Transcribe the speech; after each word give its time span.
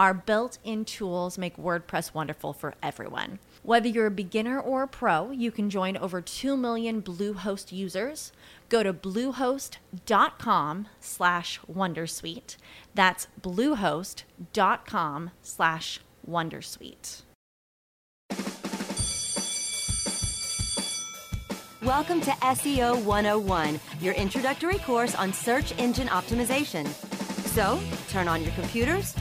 Our 0.00 0.14
built 0.14 0.56
in 0.64 0.86
tools 0.86 1.36
make 1.36 1.58
WordPress 1.58 2.14
wonderful 2.14 2.54
for 2.54 2.72
everyone. 2.82 3.38
Whether 3.62 3.86
you're 3.88 4.06
a 4.06 4.10
beginner 4.10 4.58
or 4.58 4.84
a 4.84 4.88
pro, 4.88 5.30
you 5.30 5.50
can 5.50 5.68
join 5.68 5.98
over 5.98 6.22
2 6.22 6.56
million 6.56 7.02
Bluehost 7.02 7.70
users. 7.70 8.32
Go 8.70 8.82
to 8.82 8.94
bluehost.com 8.94 10.88
slash 11.00 11.60
wondersuite. 11.70 12.56
That's 12.94 13.26
bluehost.com 13.42 15.30
slash 15.42 16.00
wondersuite. 16.26 17.22
Welcome 21.82 22.22
to 22.22 22.30
SEO 22.30 23.04
101, 23.04 23.78
your 24.00 24.14
introductory 24.14 24.78
course 24.78 25.14
on 25.14 25.34
search 25.34 25.78
engine 25.78 26.08
optimization. 26.08 26.86
So, 27.50 27.78
turn 28.08 28.28
on 28.28 28.42
your 28.42 28.52
computers, 28.52 29.14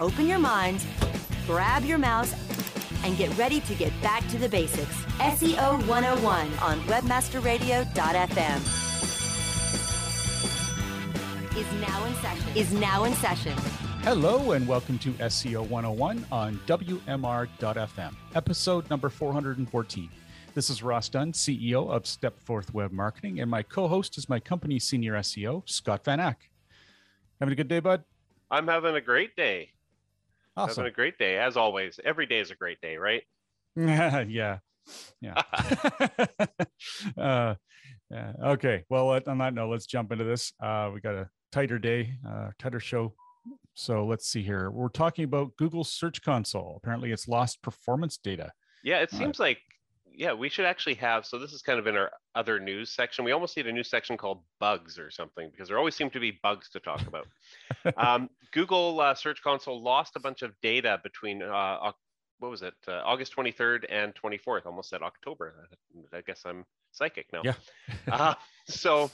open 0.00 0.26
your 0.26 0.38
minds, 0.38 0.86
grab 1.46 1.84
your 1.84 1.98
mouse, 1.98 2.34
and 3.04 3.16
get 3.16 3.36
ready 3.38 3.60
to 3.60 3.74
get 3.74 3.92
back 4.02 4.26
to 4.28 4.38
the 4.38 4.48
basics. 4.48 4.94
SEO 5.18 5.86
101 5.86 6.52
on 6.58 6.80
webmasterradio.fm 6.80 8.82
is 11.56 11.72
now 11.80 12.04
in 12.04 12.14
session. 12.16 12.56
Is 12.56 12.72
now 12.72 13.04
in 13.04 13.14
session. 13.14 13.54
Hello 14.02 14.52
and 14.52 14.68
welcome 14.68 14.98
to 14.98 15.12
SEO 15.12 15.68
101 15.68 16.26
on 16.30 16.60
WMR.fm, 16.66 18.14
episode 18.34 18.90
number 18.90 19.08
414. 19.08 20.10
This 20.54 20.70
is 20.70 20.82
Ross 20.82 21.08
Dunn, 21.08 21.32
CEO 21.32 21.90
of 21.90 22.04
Stepforth 22.04 22.72
Web 22.72 22.92
Marketing, 22.92 23.40
and 23.40 23.50
my 23.50 23.62
co-host 23.62 24.16
is 24.16 24.28
my 24.28 24.38
company's 24.38 24.84
senior 24.84 25.14
SEO, 25.14 25.68
Scott 25.68 26.04
Van 26.04 26.20
Ack. 26.20 26.50
Having 27.40 27.52
a 27.52 27.56
good 27.56 27.68
day, 27.68 27.80
bud? 27.80 28.04
I'm 28.50 28.68
having 28.68 28.94
a 28.94 29.00
great 29.00 29.34
day. 29.34 29.70
Awesome. 30.56 30.82
Having 30.82 30.92
a 30.92 30.94
great 30.94 31.18
day, 31.18 31.38
as 31.38 31.56
always. 31.56 32.00
Every 32.04 32.26
day 32.26 32.38
is 32.40 32.50
a 32.50 32.54
great 32.54 32.80
day, 32.80 32.96
right? 32.96 33.22
yeah. 33.76 34.58
Yeah. 35.20 35.42
uh, 37.18 37.54
yeah. 38.10 38.32
Okay. 38.44 38.84
Well, 38.88 39.10
on 39.26 39.38
that 39.38 39.54
note, 39.54 39.70
let's 39.70 39.86
jump 39.86 40.12
into 40.12 40.24
this. 40.24 40.52
Uh, 40.60 40.90
we 40.94 41.00
got 41.00 41.14
a 41.14 41.28
tighter 41.52 41.78
day, 41.78 42.14
uh, 42.26 42.50
tighter 42.58 42.80
show. 42.80 43.14
So 43.74 44.06
let's 44.06 44.28
see 44.28 44.42
here. 44.42 44.70
We're 44.70 44.88
talking 44.88 45.24
about 45.24 45.56
Google 45.56 45.84
Search 45.84 46.22
Console. 46.22 46.80
Apparently, 46.82 47.12
it's 47.12 47.28
lost 47.28 47.62
performance 47.62 48.16
data. 48.16 48.52
Yeah, 48.82 49.00
it 49.00 49.10
seems 49.10 49.38
like 49.38 49.58
yeah, 50.16 50.32
we 50.32 50.48
should 50.48 50.64
actually 50.64 50.94
have. 50.94 51.26
So 51.26 51.38
this 51.38 51.52
is 51.52 51.62
kind 51.62 51.78
of 51.78 51.86
in 51.86 51.96
our 51.96 52.10
other 52.34 52.58
news 52.58 52.90
section. 52.90 53.24
We 53.24 53.32
almost 53.32 53.56
need 53.56 53.66
a 53.66 53.72
new 53.72 53.84
section 53.84 54.16
called 54.16 54.40
bugs 54.58 54.98
or 54.98 55.10
something 55.10 55.50
because 55.50 55.68
there 55.68 55.78
always 55.78 55.94
seem 55.94 56.10
to 56.10 56.20
be 56.20 56.38
bugs 56.42 56.70
to 56.70 56.80
talk 56.80 57.02
about. 57.06 57.26
um, 57.96 58.30
Google 58.52 59.00
uh, 59.00 59.14
Search 59.14 59.42
Console 59.42 59.82
lost 59.82 60.16
a 60.16 60.20
bunch 60.20 60.42
of 60.42 60.52
data 60.62 60.98
between 61.02 61.42
uh, 61.42 61.92
what 62.38 62.50
was 62.50 62.62
it, 62.62 62.74
uh, 62.88 63.02
August 63.04 63.36
23rd 63.36 63.84
and 63.90 64.14
24th. 64.14 64.66
Almost 64.66 64.90
said 64.90 65.02
October. 65.02 65.68
I 66.12 66.22
guess 66.22 66.42
I'm 66.44 66.64
psychic 66.92 67.26
now. 67.32 67.42
Yeah. 67.44 67.54
uh, 68.10 68.34
so 68.66 69.10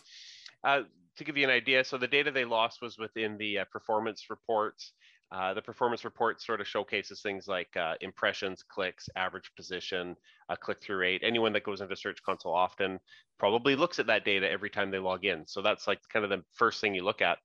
uh, 0.64 0.82
to 1.16 1.24
give 1.24 1.36
you 1.36 1.44
an 1.44 1.50
idea, 1.50 1.84
so 1.84 1.98
the 1.98 2.08
data 2.08 2.30
they 2.30 2.44
lost 2.44 2.80
was 2.80 2.98
within 2.98 3.36
the 3.38 3.58
uh, 3.58 3.64
performance 3.72 4.26
reports. 4.30 4.92
Uh, 5.32 5.54
the 5.54 5.62
performance 5.62 6.04
report 6.04 6.43
sort 6.43 6.60
of 6.60 6.69
showcases 6.69 7.22
things 7.22 7.48
like 7.48 7.75
uh, 7.76 7.94
impressions, 8.03 8.62
clicks, 8.62 9.09
average 9.16 9.50
position, 9.56 10.15
uh, 10.50 10.56
click-through 10.56 10.98
rate. 10.98 11.22
Anyone 11.25 11.54
that 11.54 11.65
goes 11.65 11.81
into 11.81 11.97
Search 11.97 12.22
Console 12.22 12.53
often 12.53 13.00
probably 13.38 13.75
looks 13.75 13.98
at 13.98 14.06
that 14.09 14.26
data 14.26 14.50
every 14.50 14.69
time 14.69 14.91
they 14.91 14.98
log 14.98 15.25
in. 15.25 15.47
So 15.47 15.62
that's 15.62 15.87
like 15.87 16.00
kind 16.12 16.25
of 16.25 16.31
the 16.31 16.44
first 16.53 16.82
thing 16.82 16.94
you 16.94 17.03
look 17.03 17.22
at. 17.22 17.38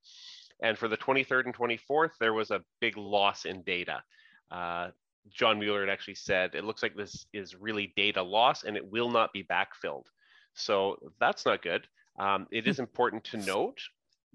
And 0.62 0.78
for 0.78 0.90
the 0.90 0.98
23rd 0.98 1.46
and 1.46 1.56
24th, 1.56 2.12
there 2.20 2.34
was 2.34 2.52
a 2.52 2.62
big 2.82 2.98
loss 2.98 3.46
in 3.46 3.62
data. 3.62 4.04
Uh, 4.52 4.90
John 5.30 5.58
Mueller 5.58 5.82
had 5.82 5.90
actually 5.90 6.16
said, 6.16 6.56
it 6.56 6.66
looks 6.66 6.84
like 6.84 6.96
this 6.96 7.26
is 7.32 7.56
really 7.56 7.94
data 7.96 8.22
loss 8.22 8.64
and 8.64 8.76
it 8.76 8.92
will 8.92 9.10
not 9.10 9.32
be 9.32 9.44
backfilled. 9.46 10.06
So 10.56 10.98
that's 11.22 11.46
not 11.46 11.62
good. 11.62 11.88
Um, 12.20 12.48
it 12.52 12.68
is 12.68 12.80
important 12.88 13.24
to 13.26 13.38
note 13.38 13.80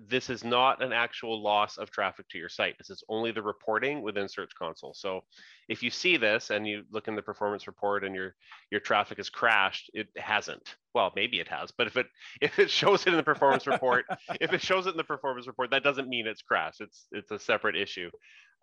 this 0.08 0.30
is 0.30 0.44
not 0.44 0.82
an 0.82 0.92
actual 0.92 1.42
loss 1.42 1.78
of 1.78 1.90
traffic 1.90 2.28
to 2.28 2.38
your 2.38 2.48
site. 2.48 2.76
This 2.78 2.90
is 2.90 3.04
only 3.08 3.30
the 3.30 3.42
reporting 3.42 4.02
within 4.02 4.28
Search 4.28 4.52
Console. 4.58 4.94
So 4.94 5.22
if 5.68 5.82
you 5.82 5.90
see 5.90 6.16
this 6.16 6.50
and 6.50 6.66
you 6.66 6.84
look 6.90 7.08
in 7.08 7.16
the 7.16 7.22
performance 7.22 7.66
report 7.66 8.04
and 8.04 8.14
your 8.14 8.34
your 8.70 8.80
traffic 8.80 9.18
has 9.18 9.28
crashed, 9.28 9.90
it 9.94 10.08
hasn't. 10.16 10.76
Well, 10.94 11.12
maybe 11.14 11.40
it 11.40 11.48
has, 11.48 11.70
but 11.70 11.86
if 11.86 11.96
it 11.96 12.06
if 12.40 12.58
it 12.58 12.70
shows 12.70 13.06
it 13.06 13.10
in 13.10 13.16
the 13.16 13.22
performance 13.22 13.66
report, 13.66 14.06
if 14.40 14.52
it 14.52 14.62
shows 14.62 14.86
it 14.86 14.90
in 14.90 14.96
the 14.96 15.04
performance 15.04 15.46
report, 15.46 15.70
that 15.70 15.84
doesn't 15.84 16.08
mean 16.08 16.26
it's 16.26 16.42
crashed. 16.42 16.80
It's 16.80 17.06
it's 17.12 17.30
a 17.30 17.38
separate 17.38 17.76
issue. 17.76 18.10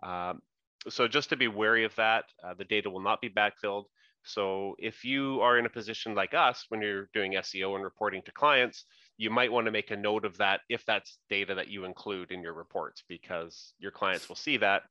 Um, 0.03 0.41
so 0.87 1.07
just 1.07 1.29
to 1.29 1.35
be 1.35 1.47
wary 1.47 1.83
of 1.83 1.95
that, 1.95 2.25
uh, 2.43 2.53
the 2.53 2.63
data 2.63 2.89
will 2.89 3.01
not 3.01 3.21
be 3.21 3.29
backfilled. 3.29 3.85
So 4.23 4.75
if 4.79 5.03
you 5.03 5.41
are 5.41 5.57
in 5.57 5.65
a 5.65 5.69
position 5.69 6.15
like 6.15 6.33
us 6.33 6.65
when 6.69 6.81
you're 6.81 7.09
doing 7.13 7.33
SEO 7.33 7.75
and 7.75 7.83
reporting 7.83 8.21
to 8.23 8.31
clients, 8.31 8.85
you 9.19 9.29
might 9.29 9.51
want 9.51 9.65
to 9.65 9.71
make 9.71 9.91
a 9.91 9.97
note 9.97 10.23
of 10.23 10.37
that 10.37 10.61
if 10.69 10.85
that's 10.85 11.19
data 11.29 11.53
that 11.53 11.67
you 11.67 11.83
include 11.83 12.31
in 12.31 12.41
your 12.41 12.53
reports 12.53 13.03
because 13.09 13.73
your 13.77 13.91
clients 13.91 14.29
will 14.29 14.37
see 14.37 14.55
that 14.55 14.83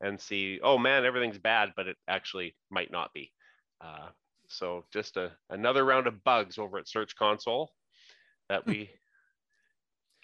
and 0.00 0.20
see, 0.20 0.58
oh 0.64 0.76
man, 0.76 1.04
everything's 1.04 1.38
bad, 1.38 1.72
but 1.76 1.86
it 1.86 1.96
actually 2.08 2.56
might 2.70 2.90
not 2.90 3.12
be. 3.14 3.32
Uh, 3.80 4.08
so 4.48 4.84
just 4.92 5.16
a, 5.16 5.30
another 5.48 5.84
round 5.84 6.08
of 6.08 6.24
bugs 6.24 6.58
over 6.58 6.76
at 6.78 6.88
Search 6.88 7.14
Console 7.14 7.70
that 8.48 8.66
we 8.66 8.90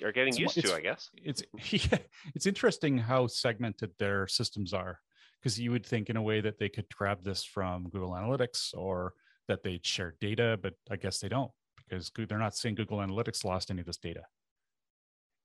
are 0.02 0.10
getting 0.10 0.34
It's- 0.34 0.56
used 0.56 0.58
it's- 0.58 0.72
to, 0.72 0.76
I 0.76 0.80
guess. 0.80 1.08
It's 1.22 1.44
yeah, 1.70 1.98
it's 2.34 2.46
interesting 2.46 2.98
how 2.98 3.28
segmented 3.28 3.92
their 4.00 4.26
systems 4.26 4.74
are 4.74 4.98
because 5.40 5.60
you 5.60 5.70
would 5.70 5.86
think 5.86 6.10
in 6.10 6.16
a 6.16 6.22
way 6.22 6.40
that 6.40 6.58
they 6.58 6.68
could 6.68 6.86
grab 6.92 7.22
this 7.22 7.44
from 7.44 7.84
Google 7.88 8.10
Analytics 8.10 8.74
or 8.76 9.12
that 9.46 9.62
they'd 9.62 9.86
share 9.86 10.16
data, 10.20 10.58
but 10.60 10.74
I 10.90 10.96
guess 10.96 11.20
they 11.20 11.28
don't 11.28 11.52
because 11.88 12.10
they're 12.28 12.38
not 12.38 12.56
saying 12.56 12.74
Google 12.76 12.98
Analytics 12.98 13.44
lost 13.44 13.70
any 13.70 13.80
of 13.80 13.86
this 13.86 13.96
data. 13.96 14.22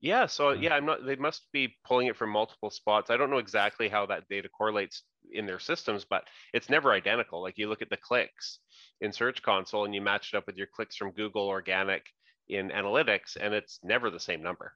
Yeah, 0.01 0.27
so 0.27 0.51
Yeah. 0.51 0.61
yeah, 0.61 0.75
I'm 0.75 0.85
not. 0.85 1.05
They 1.05 1.17
must 1.17 1.47
be 1.51 1.75
pulling 1.85 2.07
it 2.07 2.15
from 2.15 2.29
multiple 2.29 2.69
spots. 2.69 3.09
I 3.09 3.17
don't 3.17 3.29
know 3.29 3.37
exactly 3.37 3.89
how 3.89 4.05
that 4.05 4.27
data 4.29 4.47
correlates 4.49 5.03
in 5.31 5.45
their 5.45 5.59
systems, 5.59 6.05
but 6.09 6.23
it's 6.53 6.69
never 6.69 6.93
identical. 6.93 7.41
Like 7.41 7.57
you 7.57 7.67
look 7.67 7.81
at 7.81 7.89
the 7.89 7.97
clicks 7.97 8.59
in 9.01 9.11
Search 9.11 9.41
Console 9.41 9.83
and 9.85 9.93
you 9.93 10.01
match 10.01 10.33
it 10.33 10.37
up 10.37 10.47
with 10.47 10.55
your 10.55 10.67
clicks 10.73 10.95
from 10.95 11.11
Google 11.11 11.47
Organic 11.47 12.05
in 12.47 12.69
Analytics, 12.69 13.35
and 13.39 13.53
it's 13.53 13.79
never 13.83 14.09
the 14.09 14.19
same 14.19 14.41
number. 14.41 14.73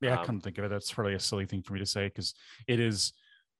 Yeah, 0.00 0.18
Um, 0.20 0.26
come 0.26 0.38
to 0.38 0.42
think 0.44 0.58
of 0.58 0.64
it, 0.64 0.68
that's 0.68 0.92
probably 0.92 1.14
a 1.14 1.20
silly 1.20 1.46
thing 1.46 1.62
for 1.62 1.74
me 1.74 1.78
to 1.80 1.86
say 1.86 2.06
because 2.08 2.34
it 2.66 2.80
is 2.80 3.12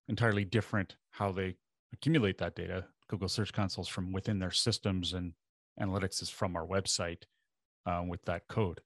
entirely 0.08 0.44
different 0.44 0.96
how 1.10 1.32
they 1.32 1.54
accumulate 1.92 2.38
that 2.38 2.56
data. 2.56 2.86
Google 3.08 3.28
Search 3.28 3.52
Consoles 3.52 3.88
from 3.88 4.10
within 4.12 4.38
their 4.38 4.50
systems, 4.50 5.12
and 5.12 5.34
analytics 5.80 6.22
is 6.22 6.30
from 6.30 6.56
our 6.56 6.66
website 6.66 7.24
uh, 7.86 8.02
with 8.06 8.24
that 8.24 8.48
code 8.48 8.80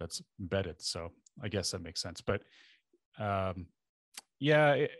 that's 0.00 0.22
embedded. 0.40 0.80
So 0.80 1.12
I 1.42 1.48
guess 1.48 1.70
that 1.70 1.82
makes 1.82 2.00
sense. 2.00 2.20
But 2.20 2.42
um, 3.18 3.66
yeah, 4.40 4.72
it, 4.72 4.90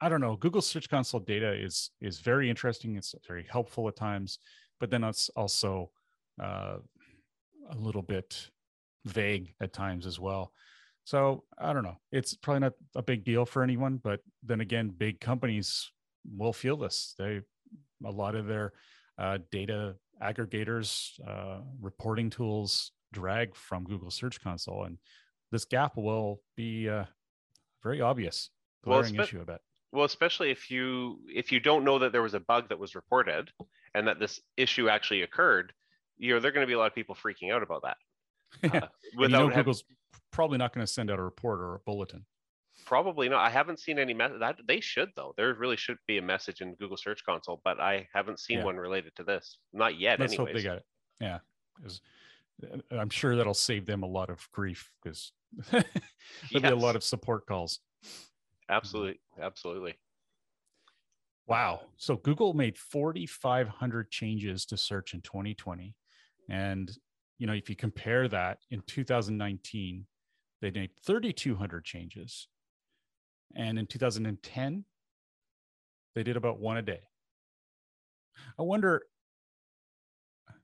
I 0.00 0.08
don't 0.08 0.20
know. 0.20 0.36
Google 0.36 0.62
Search 0.62 0.88
Console 0.88 1.20
data 1.20 1.52
is 1.52 1.90
is 2.00 2.20
very 2.20 2.50
interesting. 2.50 2.96
It's 2.96 3.14
very 3.26 3.46
helpful 3.50 3.88
at 3.88 3.96
times, 3.96 4.38
but 4.78 4.90
then 4.90 5.04
it's 5.04 5.30
also 5.30 5.90
uh, 6.42 6.76
a 7.70 7.76
little 7.76 8.02
bit 8.02 8.50
vague 9.04 9.54
at 9.60 9.72
times 9.72 10.06
as 10.06 10.20
well. 10.20 10.52
So 11.04 11.44
I 11.58 11.72
don't 11.72 11.84
know. 11.84 11.98
It's 12.12 12.34
probably 12.34 12.60
not 12.60 12.72
a 12.94 13.02
big 13.02 13.24
deal 13.24 13.46
for 13.46 13.62
anyone, 13.62 14.00
but 14.02 14.20
then 14.42 14.60
again, 14.60 14.88
big 14.88 15.20
companies 15.20 15.90
will 16.36 16.52
feel 16.52 16.76
this. 16.76 17.14
They 17.18 17.40
a 18.04 18.10
lot 18.10 18.34
of 18.34 18.46
their 18.46 18.72
uh, 19.18 19.38
data 19.50 19.94
aggregators, 20.22 21.20
uh, 21.26 21.60
reporting 21.80 22.30
tools 22.30 22.92
drag 23.12 23.54
from 23.54 23.84
Google 23.84 24.10
Search 24.10 24.40
Console, 24.40 24.84
and 24.84 24.98
this 25.52 25.64
gap 25.64 25.96
will 25.96 26.40
be 26.56 26.88
uh, 26.88 27.04
very 27.82 28.00
obvious, 28.00 28.50
glaring 28.82 29.16
well, 29.16 29.24
issue. 29.24 29.40
I 29.40 29.44
bet. 29.44 29.60
Well, 29.92 30.04
especially 30.04 30.50
if 30.50 30.70
you 30.70 31.20
if 31.28 31.52
you 31.52 31.60
don't 31.60 31.84
know 31.84 31.98
that 32.00 32.12
there 32.12 32.22
was 32.22 32.34
a 32.34 32.40
bug 32.40 32.68
that 32.68 32.78
was 32.78 32.94
reported 32.94 33.50
and 33.94 34.08
that 34.08 34.18
this 34.18 34.40
issue 34.56 34.88
actually 34.88 35.22
occurred, 35.22 35.72
you 36.18 36.34
know, 36.34 36.40
there 36.40 36.50
are 36.50 36.52
going 36.52 36.66
to 36.66 36.68
be 36.68 36.74
a 36.74 36.78
lot 36.78 36.88
of 36.88 36.94
people 36.94 37.14
freaking 37.14 37.52
out 37.52 37.62
about 37.62 37.82
that. 37.82 37.96
yeah. 38.62 38.80
Uh, 38.84 38.88
without 39.16 39.44
you 39.44 39.48
know, 39.48 39.54
Google's 39.54 39.84
probably 40.32 40.58
not 40.58 40.74
going 40.74 40.84
to 40.84 40.92
send 40.92 41.10
out 41.10 41.18
a 41.18 41.22
report 41.22 41.60
or 41.60 41.76
a 41.76 41.78
bulletin. 41.80 42.26
Probably 42.86 43.28
not. 43.28 43.44
I 43.44 43.50
haven't 43.50 43.80
seen 43.80 43.98
any 43.98 44.14
message 44.14 44.38
that 44.38 44.56
they 44.66 44.80
should 44.80 45.10
though. 45.16 45.34
There 45.36 45.52
really 45.54 45.76
should 45.76 45.98
be 46.06 46.18
a 46.18 46.22
message 46.22 46.60
in 46.60 46.74
Google 46.76 46.96
Search 46.96 47.24
Console, 47.24 47.60
but 47.64 47.80
I 47.80 48.06
haven't 48.14 48.38
seen 48.38 48.58
yeah. 48.58 48.64
one 48.64 48.76
related 48.76 49.14
to 49.16 49.24
this. 49.24 49.58
Not 49.72 49.98
yet. 49.98 50.20
Let's 50.20 50.34
anyways. 50.34 50.48
hope 50.48 50.56
they 50.56 50.62
got 50.62 50.76
it. 50.76 50.84
Yeah, 51.20 51.38
because 51.76 52.00
uh, 52.62 52.96
I'm 52.96 53.10
sure 53.10 53.34
that'll 53.34 53.54
save 53.54 53.86
them 53.86 54.04
a 54.04 54.06
lot 54.06 54.30
of 54.30 54.46
grief 54.52 54.92
because 55.02 55.32
there'll 55.70 55.84
yes. 56.50 56.62
be 56.62 56.68
a 56.68 56.76
lot 56.76 56.94
of 56.94 57.02
support 57.02 57.44
calls. 57.46 57.80
Absolutely, 58.70 59.18
absolutely. 59.42 59.94
Wow. 61.48 61.82
So 61.96 62.16
Google 62.16 62.54
made 62.54 62.76
4,500 62.78 64.10
changes 64.10 64.64
to 64.66 64.76
search 64.76 65.12
in 65.12 65.22
2020, 65.22 65.92
and 66.48 66.96
you 67.38 67.48
know 67.48 67.52
if 67.52 67.68
you 67.68 67.74
compare 67.74 68.28
that 68.28 68.58
in 68.70 68.80
2019, 68.86 70.06
they 70.60 70.70
made 70.70 70.90
3,200 71.04 71.84
changes, 71.84 72.46
and 73.54 73.78
in 73.78 73.86
2010, 73.86 74.84
they 76.14 76.22
did 76.22 76.36
about 76.36 76.58
one 76.58 76.76
a 76.76 76.82
day. 76.82 77.00
I 78.58 78.62
wonder. 78.62 79.02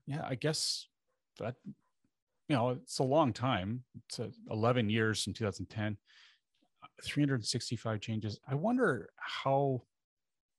Yeah, 0.05 0.25
I 0.27 0.35
guess 0.35 0.87
that 1.39 1.55
you 1.65 2.55
know 2.55 2.69
it's 2.69 2.99
a 2.99 3.03
long 3.03 3.33
time. 3.33 3.83
It's 4.07 4.19
a 4.19 4.31
11 4.49 4.89
years 4.89 5.27
in 5.27 5.33
2010 5.33 5.97
365 7.03 7.99
changes. 8.01 8.39
I 8.47 8.55
wonder 8.55 9.09
how 9.17 9.83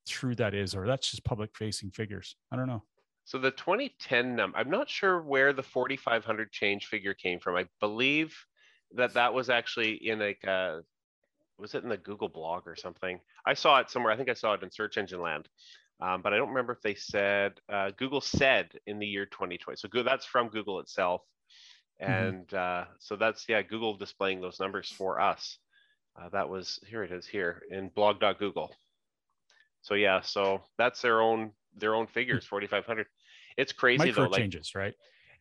true 0.07 0.35
that 0.37 0.55
is, 0.55 0.75
or 0.75 0.87
that's 0.87 1.11
just 1.11 1.25
public 1.25 1.57
facing 1.57 1.91
figures. 1.91 2.37
I 2.53 2.57
don't 2.57 2.67
know. 2.67 2.83
So 3.25 3.39
the 3.39 3.51
2010 3.51 4.37
number, 4.37 4.59
I'm 4.59 4.71
not 4.71 4.89
sure 4.89 5.23
where 5.23 5.53
the 5.53 5.63
4,500 5.63 6.53
change 6.53 6.87
figure 6.87 7.15
came 7.15 7.41
from. 7.41 7.57
I 7.57 7.67
believe 7.81 8.37
that 8.93 9.15
that 9.15 9.33
was 9.33 9.49
actually 9.49 9.95
in 10.09 10.19
like, 10.19 10.47
uh, 10.47 10.81
was 11.59 11.75
it 11.75 11.83
in 11.83 11.89
the 11.89 11.97
Google 11.97 12.29
blog 12.29 12.67
or 12.67 12.77
something? 12.77 13.21
I 13.47 13.55
saw 13.55 13.79
it 13.81 13.91
somewhere. 13.91 14.13
I 14.13 14.17
think 14.17 14.29
I 14.29 14.35
saw 14.35 14.55
it 14.55 14.63
in 14.63 14.71
Search 14.71 14.97
Engine 14.97 15.21
Land, 15.21 15.49
um, 16.01 16.23
but 16.23 16.33
I 16.33 16.37
don't 16.37 16.49
remember 16.49 16.73
if 16.73 16.83
they 16.83 16.95
said 16.95 17.61
uh, 17.73 17.91
Google 17.97 18.21
said 18.21 18.71
in 18.87 18.99
the 18.99 19.07
year 19.07 19.27
2020. 19.27 19.77
So 19.77 19.89
that's 20.03 20.27
from 20.27 20.49
Google 20.49 20.81
itself, 20.81 21.23
mm-hmm. 22.03 22.13
and 22.13 22.49
mm-hmm. 22.49 22.83
uh, 22.83 22.87
so 22.99 23.17
that's 23.17 23.45
yeah, 23.49 23.63
Google 23.63 23.97
displaying 23.97 24.41
those 24.41 24.61
numbers 24.61 24.91
for 24.91 25.21
us. 25.21 25.59
Uh, 26.21 26.29
that 26.31 26.49
was 26.49 26.79
here 26.87 27.03
it 27.03 27.13
is 27.13 27.27
here 27.27 27.63
in 27.71 27.89
blog.google. 27.89 28.75
So 29.83 29.95
yeah, 29.95 30.21
so 30.21 30.63
that's 30.79 31.03
their 31.03 31.21
own 31.21 31.53
their 31.77 31.95
own 31.95 32.07
figures, 32.07 32.45
4,500. 32.47 33.07
It's 33.57 33.73
crazy 33.73 33.99
Micro 33.99 34.25
though. 34.25 34.31
Like, 34.31 34.41
changes, 34.41 34.75
right? 34.75 34.95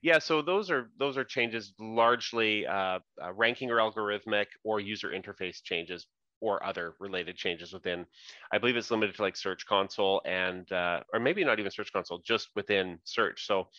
Yeah, 0.03 0.19
so 0.19 0.41
those 0.43 0.69
are 0.71 0.91
those 0.99 1.17
are 1.17 1.25
changes 1.25 1.73
largely 1.79 2.67
uh, 2.67 2.99
uh, 3.21 3.33
ranking 3.33 3.71
or 3.71 3.77
algorithmic 3.77 4.47
or 4.65 4.81
user 4.81 5.09
interface 5.11 5.63
changes 5.63 6.07
or 6.41 6.63
other 6.65 6.95
related 6.99 7.37
changes 7.37 7.73
within. 7.73 8.05
I 8.51 8.59
believe 8.59 8.77
it's 8.77 8.91
limited 8.91 9.15
to 9.15 9.23
like 9.23 9.37
Search 9.37 9.65
Console 9.65 10.21
and 10.25 10.71
uh, 10.73 11.03
or 11.13 11.21
maybe 11.21 11.45
not 11.45 11.59
even 11.59 11.71
Search 11.71 11.93
Console, 11.93 12.19
just 12.19 12.49
within 12.55 12.99
Search. 13.05 13.47
So 13.47 13.69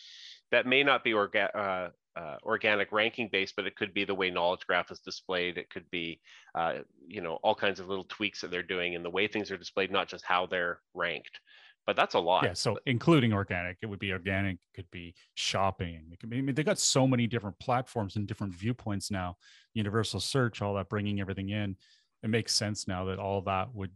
that 0.51 0.67
may 0.67 0.83
not 0.83 1.03
be 1.03 1.13
orga- 1.13 1.55
uh, 1.55 1.89
uh, 2.19 2.37
organic 2.43 2.91
ranking 2.91 3.29
based, 3.31 3.55
but 3.57 3.67
it 3.67 3.75
could 3.77 3.93
be 3.93 4.05
the 4.05 4.15
way 4.15 4.31
knowledge 4.31 4.67
graph 4.67 4.91
is 4.91 5.01
displayed. 5.01 5.57
It 5.59 5.69
could 5.71 5.89
be, 5.91 6.21
uh, 6.55 6.79
you 7.07 7.21
know, 7.21 7.35
all 7.43 7.55
kinds 7.55 7.79
of 7.79 7.89
little 7.89 8.05
tweaks 8.05 8.41
that 8.41 8.51
they're 8.51 8.63
doing 8.63 8.93
in 8.93 9.03
the 9.03 9.11
way 9.11 9.27
things 9.27 9.51
are 9.51 9.57
displayed, 9.57 9.91
not 9.91 10.09
just 10.09 10.25
how 10.25 10.47
they're 10.47 10.81
ranked. 10.95 11.39
But 11.85 11.95
that's 11.95 12.15
a 12.15 12.19
lot. 12.19 12.43
Yeah. 12.43 12.53
So 12.53 12.79
including 12.87 13.31
organic, 13.31 13.77
it 13.81 13.85
would 13.85 13.99
be 13.99 14.11
organic. 14.11 14.55
It 14.55 14.75
could 14.75 14.89
be 14.89 15.13
shopping. 15.35 16.01
It 16.11 16.19
could 16.19 16.29
be. 16.29 16.39
I 16.39 16.41
mean, 16.41 16.55
they 16.55 16.63
got 16.63 16.79
so 16.79 17.07
many 17.07 17.27
different 17.27 17.59
platforms 17.59 18.15
and 18.15 18.27
different 18.27 18.55
viewpoints 18.55 19.11
now. 19.11 19.37
Universal 19.73 20.19
search, 20.21 20.61
all 20.61 20.73
that, 20.75 20.89
bringing 20.89 21.21
everything 21.21 21.49
in. 21.49 21.75
It 22.23 22.29
makes 22.29 22.55
sense 22.55 22.87
now 22.87 23.05
that 23.05 23.19
all 23.19 23.41
that 23.41 23.73
would 23.75 23.91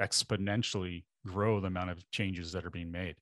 exponentially 0.00 1.04
grow 1.26 1.60
the 1.60 1.66
amount 1.66 1.90
of 1.90 2.10
changes 2.10 2.52
that 2.52 2.64
are 2.64 2.70
being 2.70 2.90
made. 2.90 3.16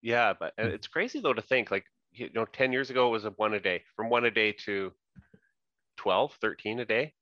Yeah, 0.00 0.32
but 0.38 0.54
hmm. 0.58 0.66
it's 0.66 0.86
crazy 0.86 1.20
though 1.20 1.34
to 1.34 1.42
think 1.42 1.70
like 1.70 1.84
you 2.14 2.30
know 2.34 2.44
10 2.44 2.72
years 2.72 2.90
ago 2.90 3.08
it 3.08 3.10
was 3.10 3.24
a 3.24 3.30
one 3.30 3.54
a 3.54 3.60
day 3.60 3.82
from 3.96 4.08
one 4.08 4.24
a 4.24 4.30
day 4.30 4.52
to 4.52 4.92
12 5.96 6.36
13 6.40 6.80
a 6.80 6.84
day 6.84 7.12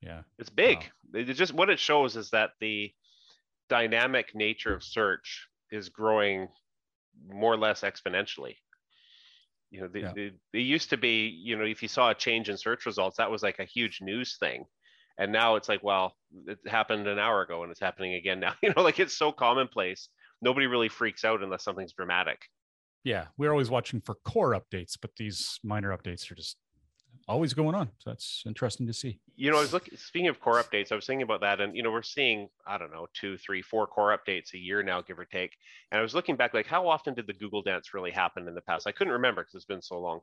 yeah 0.00 0.22
it's 0.38 0.50
big 0.50 0.78
wow. 1.12 1.20
it 1.20 1.24
just 1.34 1.52
what 1.52 1.70
it 1.70 1.78
shows 1.78 2.16
is 2.16 2.30
that 2.30 2.50
the 2.60 2.92
dynamic 3.68 4.34
nature 4.34 4.74
of 4.74 4.82
search 4.82 5.48
is 5.70 5.88
growing 5.88 6.48
more 7.28 7.52
or 7.52 7.58
less 7.58 7.82
exponentially. 7.82 8.54
You 9.70 9.80
know 9.82 9.88
they, 9.88 10.00
yeah. 10.00 10.12
they, 10.14 10.30
they 10.52 10.60
used 10.60 10.90
to 10.90 10.96
be 10.96 11.26
you 11.26 11.58
know 11.58 11.64
if 11.64 11.82
you 11.82 11.88
saw 11.88 12.10
a 12.10 12.14
change 12.14 12.48
in 12.48 12.56
search 12.56 12.86
results 12.86 13.16
that 13.16 13.30
was 13.30 13.42
like 13.42 13.58
a 13.58 13.64
huge 13.64 14.00
news 14.00 14.36
thing. 14.38 14.64
And 15.18 15.32
now 15.32 15.56
it's 15.56 15.68
like 15.68 15.82
well 15.82 16.14
it 16.46 16.58
happened 16.66 17.06
an 17.08 17.18
hour 17.18 17.42
ago 17.42 17.62
and 17.62 17.72
it's 17.72 17.80
happening 17.80 18.14
again 18.14 18.40
now. 18.40 18.54
You 18.62 18.72
know 18.74 18.82
like 18.82 19.00
it's 19.00 19.16
so 19.16 19.32
commonplace. 19.32 20.08
Nobody 20.42 20.66
really 20.66 20.88
freaks 20.88 21.24
out 21.24 21.42
unless 21.42 21.64
something's 21.64 21.94
dramatic. 21.94 22.38
Yeah, 23.04 23.26
we're 23.38 23.52
always 23.52 23.70
watching 23.70 24.00
for 24.00 24.16
core 24.24 24.52
updates, 24.52 24.94
but 25.00 25.12
these 25.16 25.58
minor 25.62 25.96
updates 25.96 26.30
are 26.30 26.34
just 26.34 26.56
always 27.28 27.54
going 27.54 27.74
on. 27.74 27.90
So 27.98 28.10
that's 28.10 28.42
interesting 28.46 28.86
to 28.86 28.92
see. 28.92 29.18
You 29.36 29.50
know, 29.50 29.58
I 29.58 29.60
was 29.60 29.72
looking. 29.72 29.96
Speaking 29.96 30.28
of 30.28 30.40
core 30.40 30.62
updates, 30.62 30.92
I 30.92 30.94
was 30.94 31.06
thinking 31.06 31.22
about 31.22 31.40
that, 31.40 31.60
and 31.60 31.76
you 31.76 31.82
know, 31.82 31.90
we're 31.90 32.02
seeing 32.02 32.48
I 32.66 32.78
don't 32.78 32.92
know 32.92 33.06
two, 33.14 33.36
three, 33.38 33.62
four 33.62 33.86
core 33.86 34.16
updates 34.16 34.54
a 34.54 34.58
year 34.58 34.82
now, 34.82 35.02
give 35.02 35.18
or 35.18 35.24
take. 35.24 35.56
And 35.90 35.98
I 35.98 36.02
was 36.02 36.14
looking 36.14 36.36
back, 36.36 36.54
like 36.54 36.66
how 36.66 36.88
often 36.88 37.14
did 37.14 37.26
the 37.26 37.32
Google 37.32 37.62
dance 37.62 37.94
really 37.94 38.10
happen 38.10 38.48
in 38.48 38.54
the 38.54 38.60
past? 38.60 38.86
I 38.86 38.92
couldn't 38.92 39.12
remember 39.12 39.42
because 39.42 39.54
it's 39.54 39.64
been 39.64 39.82
so 39.82 39.98
long. 39.98 40.20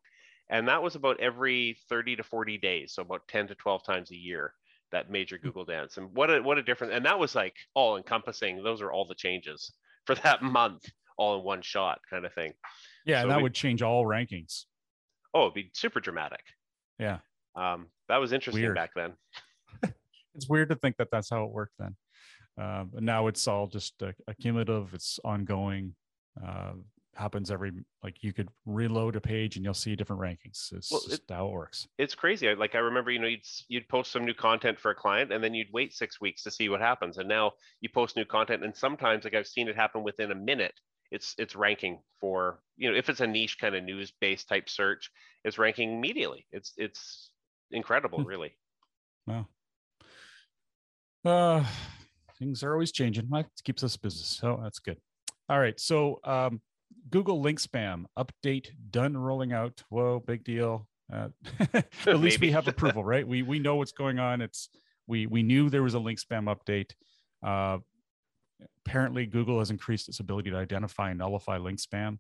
And 0.49 0.67
that 0.67 0.83
was 0.83 0.95
about 0.95 1.19
every 1.19 1.77
30 1.87 2.17
to 2.17 2.23
40 2.23 2.57
days, 2.57 2.93
so 2.93 3.01
about 3.01 3.27
10 3.29 3.47
to 3.47 3.55
12 3.55 3.85
times 3.85 4.11
a 4.11 4.15
year 4.15 4.53
that 4.91 5.09
major 5.09 5.37
hmm. 5.37 5.47
Google 5.47 5.65
dance. 5.65 5.97
And 5.97 6.09
what 6.13 6.29
a 6.29 6.41
what 6.41 6.57
a 6.57 6.63
difference! 6.63 6.93
And 6.95 7.05
that 7.05 7.19
was 7.19 7.35
like 7.35 7.55
all 7.73 7.97
encompassing. 7.97 8.63
Those 8.63 8.81
are 8.81 8.91
all 8.91 9.05
the 9.07 9.15
changes 9.15 9.71
for 10.05 10.15
that 10.15 10.41
month 10.41 10.85
all 11.17 11.37
in 11.37 11.43
one 11.43 11.61
shot 11.61 11.99
kind 12.09 12.25
of 12.25 12.33
thing. 12.33 12.53
Yeah, 13.05 13.19
so 13.19 13.21
and 13.23 13.31
that 13.31 13.37
we, 13.37 13.43
would 13.43 13.53
change 13.53 13.81
all 13.81 14.05
rankings. 14.05 14.65
Oh, 15.33 15.43
it'd 15.43 15.53
be 15.53 15.69
super 15.73 15.99
dramatic. 15.99 16.41
Yeah. 16.99 17.19
Um, 17.55 17.87
that 18.09 18.17
was 18.17 18.33
interesting 18.33 18.63
weird. 18.63 18.75
back 18.75 18.91
then. 18.95 19.13
it's 20.35 20.49
weird 20.49 20.69
to 20.69 20.75
think 20.75 20.97
that 20.97 21.09
that's 21.11 21.29
how 21.29 21.43
it 21.43 21.51
worked 21.51 21.73
then. 21.79 21.95
But 22.57 23.03
now 23.03 23.27
it's 23.27 23.47
all 23.47 23.67
just 23.67 24.01
uh, 24.01 24.11
accumulative. 24.27 24.93
It's 24.93 25.19
ongoing. 25.23 25.95
Uh, 26.43 26.73
happens 27.15 27.51
every 27.51 27.71
like 28.03 28.23
you 28.23 28.33
could 28.33 28.49
reload 28.65 29.15
a 29.15 29.21
page 29.21 29.55
and 29.55 29.63
you'll 29.63 29.73
see 29.73 29.95
different 29.95 30.21
rankings. 30.21 30.71
It's 30.73 30.91
well, 30.91 31.01
just 31.07 31.23
it, 31.29 31.33
how 31.33 31.47
it 31.47 31.51
works. 31.51 31.87
It's 31.97 32.15
crazy. 32.15 32.53
Like 32.55 32.75
I 32.75 32.79
remember, 32.79 33.11
you 33.11 33.19
know, 33.19 33.27
you'd 33.27 33.45
you'd 33.67 33.87
post 33.87 34.11
some 34.11 34.25
new 34.25 34.33
content 34.33 34.79
for 34.79 34.91
a 34.91 34.95
client 34.95 35.31
and 35.31 35.43
then 35.43 35.53
you'd 35.53 35.71
wait 35.71 35.93
six 35.93 36.19
weeks 36.19 36.43
to 36.43 36.51
see 36.51 36.69
what 36.69 36.81
happens. 36.81 37.17
And 37.17 37.29
now 37.29 37.51
you 37.81 37.89
post 37.89 38.15
new 38.15 38.25
content 38.25 38.63
and 38.63 38.75
sometimes 38.75 39.23
like 39.23 39.35
I've 39.35 39.47
seen 39.47 39.67
it 39.67 39.75
happen 39.75 40.03
within 40.03 40.31
a 40.31 40.35
minute 40.35 40.73
it's 41.13 41.35
it's 41.37 41.55
ranking 41.55 41.99
for 42.19 42.59
you 42.75 42.91
know 42.91 42.97
if 42.97 43.07
it's 43.07 43.21
a 43.21 43.27
niche 43.27 43.59
kind 43.59 43.75
of 43.75 43.83
news 43.83 44.11
based 44.19 44.49
type 44.49 44.67
search 44.67 45.11
it's 45.43 45.57
ranking 45.57 45.93
immediately. 45.93 46.47
It's 46.51 46.73
it's 46.77 47.29
incredible 47.71 48.21
hmm. 48.21 48.27
really. 48.27 48.51
Wow. 49.27 49.47
Uh 51.23 51.65
things 52.39 52.63
are 52.63 52.73
always 52.73 52.91
changing. 52.91 53.29
That 53.29 53.47
keeps 53.63 53.83
us 53.83 53.95
busy 53.95 54.23
so 54.23 54.59
that's 54.61 54.79
good. 54.79 54.97
All 55.49 55.59
right 55.59 55.79
so 55.79 56.19
um 56.23 56.61
google 57.09 57.41
link 57.41 57.59
spam 57.59 58.05
update 58.17 58.69
done 58.89 59.15
rolling 59.15 59.53
out. 59.53 59.83
Whoa 59.89 60.23
big 60.25 60.43
deal. 60.43 60.87
Uh, 61.11 61.27
at 62.07 62.19
least 62.19 62.39
we 62.39 62.51
have 62.51 62.67
approval 62.73 63.03
right? 63.03 63.27
We 63.27 63.43
we 63.43 63.59
know 63.59 63.75
what's 63.75 63.91
going 63.91 64.19
on. 64.19 64.41
It's 64.41 64.69
we 65.05 65.27
we 65.27 65.43
knew 65.43 65.69
there 65.69 65.83
was 65.83 65.93
a 65.93 65.99
link 65.99 66.19
spam 66.19 66.53
update. 66.53 66.91
Uh 67.45 67.79
apparently, 68.85 69.25
Google 69.25 69.59
has 69.59 69.69
increased 69.69 70.09
its 70.09 70.19
ability 70.19 70.51
to 70.51 70.57
identify 70.57 71.09
and 71.09 71.19
nullify 71.19 71.57
link 71.57 71.79
spam. 71.79 72.19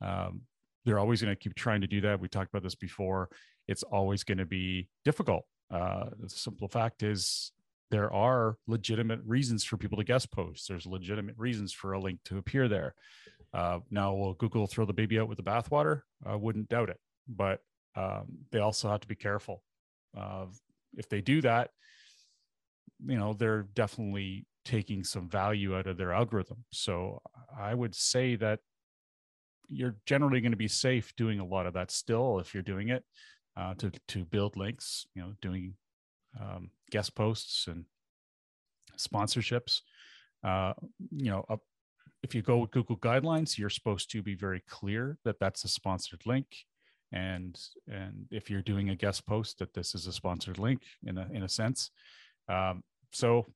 Um, 0.00 0.42
they're 0.84 0.98
always 0.98 1.20
going 1.20 1.34
to 1.34 1.38
keep 1.38 1.54
trying 1.54 1.80
to 1.80 1.86
do 1.86 2.00
that. 2.02 2.20
We 2.20 2.28
talked 2.28 2.50
about 2.50 2.62
this 2.62 2.74
before. 2.74 3.28
It's 3.66 3.82
always 3.82 4.24
going 4.24 4.38
to 4.38 4.46
be 4.46 4.88
difficult. 5.04 5.44
Uh, 5.70 6.06
the 6.18 6.28
simple 6.28 6.68
fact 6.68 7.02
is, 7.02 7.52
there 7.90 8.12
are 8.12 8.56
legitimate 8.66 9.20
reasons 9.24 9.64
for 9.64 9.76
people 9.76 9.98
to 9.98 10.04
guest 10.04 10.30
post. 10.30 10.68
There's 10.68 10.86
legitimate 10.86 11.36
reasons 11.38 11.72
for 11.72 11.92
a 11.92 12.00
link 12.00 12.20
to 12.24 12.38
appear 12.38 12.68
there. 12.68 12.94
Uh, 13.52 13.80
now, 13.90 14.14
will 14.14 14.34
Google 14.34 14.66
throw 14.66 14.84
the 14.84 14.92
baby 14.92 15.18
out 15.18 15.28
with 15.28 15.38
the 15.38 15.44
bathwater? 15.44 16.02
I 16.24 16.36
wouldn't 16.36 16.68
doubt 16.68 16.90
it, 16.90 17.00
but 17.26 17.60
um, 17.96 18.26
they 18.50 18.58
also 18.58 18.90
have 18.90 19.00
to 19.00 19.08
be 19.08 19.14
careful. 19.14 19.62
Uh, 20.16 20.46
if 20.96 21.08
they 21.08 21.20
do 21.20 21.40
that, 21.42 21.70
you 23.06 23.18
know, 23.18 23.32
they're 23.32 23.62
definitely 23.74 24.46
taking 24.68 25.02
some 25.02 25.26
value 25.30 25.74
out 25.74 25.86
of 25.86 25.96
their 25.96 26.12
algorithm. 26.12 26.58
So 26.70 27.22
I 27.58 27.72
would 27.72 27.94
say 27.94 28.36
that 28.36 28.60
you're 29.66 29.96
generally 30.04 30.42
going 30.42 30.52
to 30.52 30.58
be 30.58 30.68
safe 30.68 31.16
doing 31.16 31.40
a 31.40 31.44
lot 31.44 31.66
of 31.66 31.72
that 31.72 31.90
still 31.90 32.38
if 32.38 32.52
you're 32.52 32.62
doing 32.62 32.90
it 32.90 33.02
uh, 33.56 33.74
to 33.78 33.90
to 34.08 34.24
build 34.26 34.56
links. 34.56 35.06
You 35.14 35.22
know, 35.22 35.32
doing 35.40 35.74
um, 36.38 36.70
guest 36.90 37.14
posts 37.14 37.66
and 37.66 37.86
sponsorships. 38.98 39.80
Uh, 40.44 40.74
you 41.10 41.30
know, 41.30 41.44
if 42.22 42.34
you 42.34 42.42
go 42.42 42.58
with 42.58 42.70
Google 42.70 42.98
guidelines, 42.98 43.56
you're 43.56 43.70
supposed 43.70 44.10
to 44.10 44.22
be 44.22 44.34
very 44.34 44.62
clear 44.68 45.16
that 45.24 45.40
that's 45.40 45.64
a 45.64 45.68
sponsored 45.68 46.22
link, 46.26 46.46
and 47.10 47.58
and 47.90 48.26
if 48.30 48.50
you're 48.50 48.62
doing 48.62 48.90
a 48.90 48.96
guest 48.96 49.26
post, 49.26 49.58
that 49.60 49.72
this 49.72 49.94
is 49.94 50.06
a 50.06 50.12
sponsored 50.12 50.58
link 50.58 50.82
in 51.06 51.16
a 51.16 51.26
in 51.32 51.42
a 51.42 51.48
sense. 51.48 51.90
Um, 52.48 52.82
so 53.12 53.46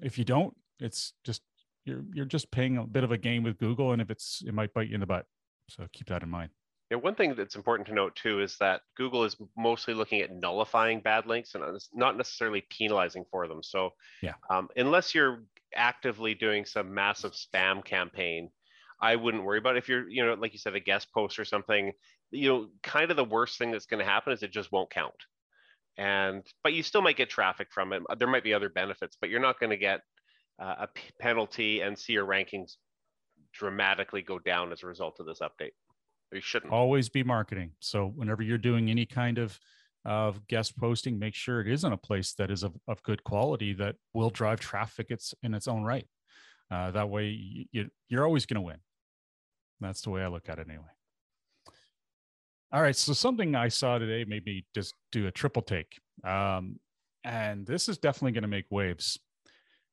if 0.00 0.18
you 0.18 0.24
don't, 0.24 0.54
it's 0.78 1.12
just 1.24 1.42
you're 1.84 2.02
you're 2.12 2.24
just 2.24 2.50
paying 2.50 2.76
a 2.76 2.84
bit 2.84 3.04
of 3.04 3.12
a 3.12 3.18
game 3.18 3.42
with 3.42 3.58
Google, 3.58 3.92
and 3.92 4.02
if 4.02 4.10
it's 4.10 4.42
it 4.46 4.54
might 4.54 4.72
bite 4.74 4.88
you 4.88 4.94
in 4.94 5.00
the 5.00 5.06
butt. 5.06 5.26
So 5.68 5.86
keep 5.92 6.08
that 6.08 6.22
in 6.22 6.28
mind. 6.28 6.50
Yeah, 6.90 6.98
one 6.98 7.14
thing 7.14 7.34
that's 7.34 7.56
important 7.56 7.88
to 7.88 7.94
note 7.94 8.14
too 8.16 8.40
is 8.40 8.56
that 8.58 8.82
Google 8.96 9.24
is 9.24 9.36
mostly 9.56 9.94
looking 9.94 10.20
at 10.20 10.34
nullifying 10.34 11.00
bad 11.00 11.26
links 11.26 11.54
and 11.54 11.64
not 11.94 12.16
necessarily 12.16 12.64
penalizing 12.68 13.24
for 13.30 13.48
them. 13.48 13.62
So, 13.62 13.90
yeah, 14.22 14.34
um, 14.50 14.68
unless 14.76 15.14
you're 15.14 15.44
actively 15.74 16.34
doing 16.34 16.66
some 16.66 16.92
massive 16.92 17.32
spam 17.32 17.82
campaign, 17.84 18.50
I 19.00 19.16
wouldn't 19.16 19.42
worry 19.42 19.58
about 19.58 19.76
it. 19.76 19.78
if 19.78 19.88
you're, 19.88 20.08
you 20.08 20.24
know, 20.24 20.34
like 20.34 20.52
you 20.52 20.58
said, 20.58 20.74
a 20.74 20.80
guest 20.80 21.08
post 21.12 21.38
or 21.38 21.44
something. 21.44 21.92
You 22.30 22.48
know, 22.48 22.68
kind 22.82 23.10
of 23.10 23.16
the 23.16 23.24
worst 23.24 23.58
thing 23.58 23.70
that's 23.72 23.86
going 23.86 24.04
to 24.04 24.10
happen 24.10 24.32
is 24.32 24.42
it 24.42 24.52
just 24.52 24.72
won't 24.72 24.90
count. 24.90 25.14
And 25.98 26.42
but 26.62 26.72
you 26.72 26.82
still 26.82 27.02
might 27.02 27.16
get 27.16 27.28
traffic 27.28 27.68
from 27.70 27.92
it. 27.92 28.02
There 28.18 28.28
might 28.28 28.44
be 28.44 28.54
other 28.54 28.70
benefits, 28.70 29.16
but 29.20 29.30
you're 29.30 29.40
not 29.40 29.60
going 29.60 29.70
to 29.70 29.76
get 29.76 30.00
uh, 30.60 30.74
a 30.80 30.86
p- 30.86 31.10
penalty 31.20 31.80
and 31.80 31.98
see 31.98 32.14
your 32.14 32.26
rankings 32.26 32.76
dramatically 33.52 34.22
go 34.22 34.38
down 34.38 34.72
as 34.72 34.82
a 34.82 34.86
result 34.86 35.20
of 35.20 35.26
this 35.26 35.40
update. 35.40 35.72
You 36.32 36.40
shouldn't 36.40 36.72
always 36.72 37.10
be 37.10 37.22
marketing. 37.22 37.72
So 37.80 38.06
whenever 38.06 38.42
you're 38.42 38.58
doing 38.58 38.90
any 38.90 39.06
kind 39.06 39.38
of 39.38 39.58
of 40.04 40.46
guest 40.48 40.76
posting, 40.76 41.18
make 41.18 41.34
sure 41.34 41.60
it 41.60 41.68
is 41.68 41.84
in 41.84 41.92
a 41.92 41.96
place 41.96 42.32
that 42.34 42.50
is 42.50 42.62
of, 42.62 42.74
of 42.88 43.02
good 43.02 43.22
quality 43.22 43.72
that 43.74 43.96
will 44.14 44.30
drive 44.30 44.58
traffic 44.58 45.06
it's 45.10 45.32
in 45.42 45.54
its 45.54 45.68
own 45.68 45.84
right. 45.84 46.08
Uh, 46.70 46.90
that 46.90 47.08
way 47.08 47.28
you, 47.70 47.88
you're 48.08 48.24
always 48.24 48.46
going 48.46 48.56
to 48.56 48.62
win. 48.62 48.78
That's 49.80 50.00
the 50.00 50.10
way 50.10 50.22
I 50.22 50.28
look 50.28 50.48
at 50.48 50.58
it 50.58 50.66
anyway. 50.68 50.84
All 52.72 52.80
right. 52.80 52.96
So 52.96 53.12
something 53.12 53.54
I 53.54 53.68
saw 53.68 53.98
today 53.98 54.24
made 54.26 54.46
me 54.46 54.64
just 54.74 54.94
do 55.10 55.26
a 55.26 55.30
triple 55.30 55.60
take. 55.60 56.00
Um, 56.24 56.76
and 57.22 57.66
this 57.66 57.88
is 57.88 57.98
definitely 57.98 58.32
going 58.32 58.42
to 58.42 58.48
make 58.48 58.64
waves. 58.70 59.18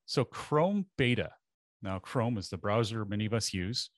So 0.05 0.23
Chrome 0.23 0.85
beta. 0.97 1.31
Now 1.81 1.99
Chrome 1.99 2.37
is 2.37 2.49
the 2.49 2.57
browser 2.57 3.03
many 3.03 3.25
of 3.25 3.33
us 3.33 3.53
use. 3.53 3.89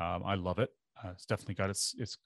Um, 0.00 0.22
I 0.24 0.36
love 0.36 0.60
it. 0.60 0.70
Uh, 1.02 1.10
it's 1.10 1.26
definitely 1.26 1.54
got 1.54 1.70
its 1.70 1.94
its 1.98 2.16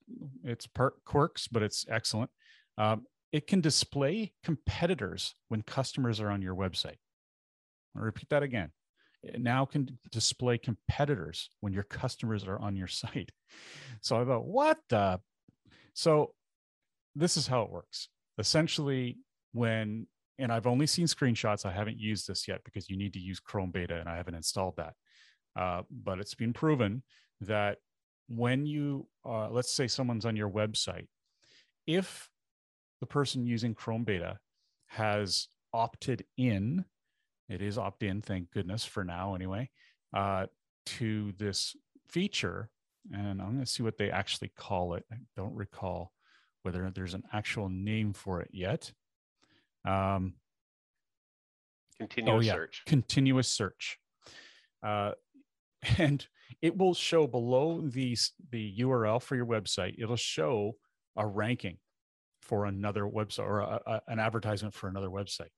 its 0.45 0.69
quirks, 1.05 1.49
but 1.49 1.63
it's 1.63 1.87
excellent. 1.89 2.31
Um, 2.77 3.07
it 3.33 3.47
can 3.47 3.61
display 3.61 4.35
competitors 4.45 5.35
when 5.49 5.63
customers 5.63 6.21
are 6.21 6.31
on 6.31 6.43
your 6.43 6.55
website. 6.55 6.99
I'll 7.97 8.03
repeat 8.03 8.29
that 8.29 8.43
again. 8.43 8.71
It 9.23 9.41
now 9.41 9.65
can 9.65 9.99
display 10.11 10.59
competitors 10.59 11.49
when 11.61 11.73
your 11.73 11.85
customers 11.85 12.45
are 12.47 12.59
on 12.59 12.77
your 12.77 12.87
site. 12.89 13.31
So 14.03 14.21
I 14.21 14.25
thought, 14.27 14.45
what 14.45 14.79
the? 14.91 15.21
So 15.95 16.35
this 17.15 17.37
is 17.37 17.47
how 17.47 17.63
it 17.63 17.71
works. 17.71 18.09
Essentially, 18.39 19.19
when 19.53 20.07
and 20.39 20.51
I've 20.51 20.67
only 20.67 20.87
seen 20.87 21.07
screenshots. 21.07 21.67
I 21.67 21.73
haven't 21.73 21.99
used 21.99 22.27
this 22.27 22.49
yet 22.49 22.65
because 22.65 22.89
you 22.89 22.97
need 22.97 23.13
to 23.13 23.21
use 23.21 23.39
Chrome 23.39 23.71
Beta, 23.71 24.01
and 24.01 24.09
I 24.09 24.17
haven't 24.17 24.35
installed 24.35 24.77
that. 24.77 24.95
Uh, 25.55 25.83
but 25.91 26.19
it's 26.19 26.35
been 26.35 26.55
proven 26.55 27.03
that 27.43 27.79
when 28.29 28.67
you 28.67 29.07
uh, 29.25 29.49
let's 29.51 29.73
say 29.73 29.87
someone's 29.87 30.25
on 30.25 30.37
your 30.37 30.49
website 30.49 31.07
if 31.87 32.31
the 33.01 33.07
person 33.07 33.47
using 33.47 33.75
chrome 33.75 34.05
beta 34.05 34.39
has 34.87 35.49
opted 35.73 36.25
in 36.37 36.85
it 37.49 37.61
is 37.61 37.79
opt 37.79 38.03
in 38.03 38.23
thank 38.23 38.51
goodness 38.51 38.85
for 38.85 39.05
now 39.05 39.35
anyway 39.35 39.69
uh, 40.15 40.47
to 40.87 41.33
this 41.39 41.77
feature 42.09 42.71
and 43.13 43.41
i'm 43.41 43.55
going 43.55 43.61
to 43.61 43.67
see 43.67 43.83
what 43.83 43.99
they 43.99 44.11
actually 44.11 44.51
call 44.57 44.95
it 44.95 45.05
i 45.13 45.17
don't 45.37 45.55
recall 45.55 46.13
whether 46.63 46.91
there's 46.95 47.15
an 47.15 47.25
actual 47.33 47.69
name 47.69 48.13
for 48.13 48.41
it 48.41 48.51
yet 48.53 48.93
um, 49.85 50.35
continuous 51.99 52.39
oh, 52.39 52.41
yeah. 52.41 52.53
search 52.53 52.83
continuous 52.87 53.49
search 53.49 53.99
uh, 54.83 55.13
and 55.99 56.27
it 56.61 56.77
will 56.77 56.95
show 56.95 57.27
below 57.27 57.81
the 57.81 58.17
the 58.51 58.75
URL 58.79 59.21
for 59.21 59.37
your 59.37 59.47
website. 59.47 59.95
It'll 59.99 60.17
show 60.17 60.77
a 61.17 61.27
ranking 61.27 61.79
for 62.43 62.67
another 62.67 63.05
website 63.05 63.47
or 63.47 63.61
a, 63.61 63.81
a, 63.87 64.03
an 64.09 64.19
advertisement 64.19 64.75
for 64.75 64.89
another 64.89 65.09
website. 65.09 65.51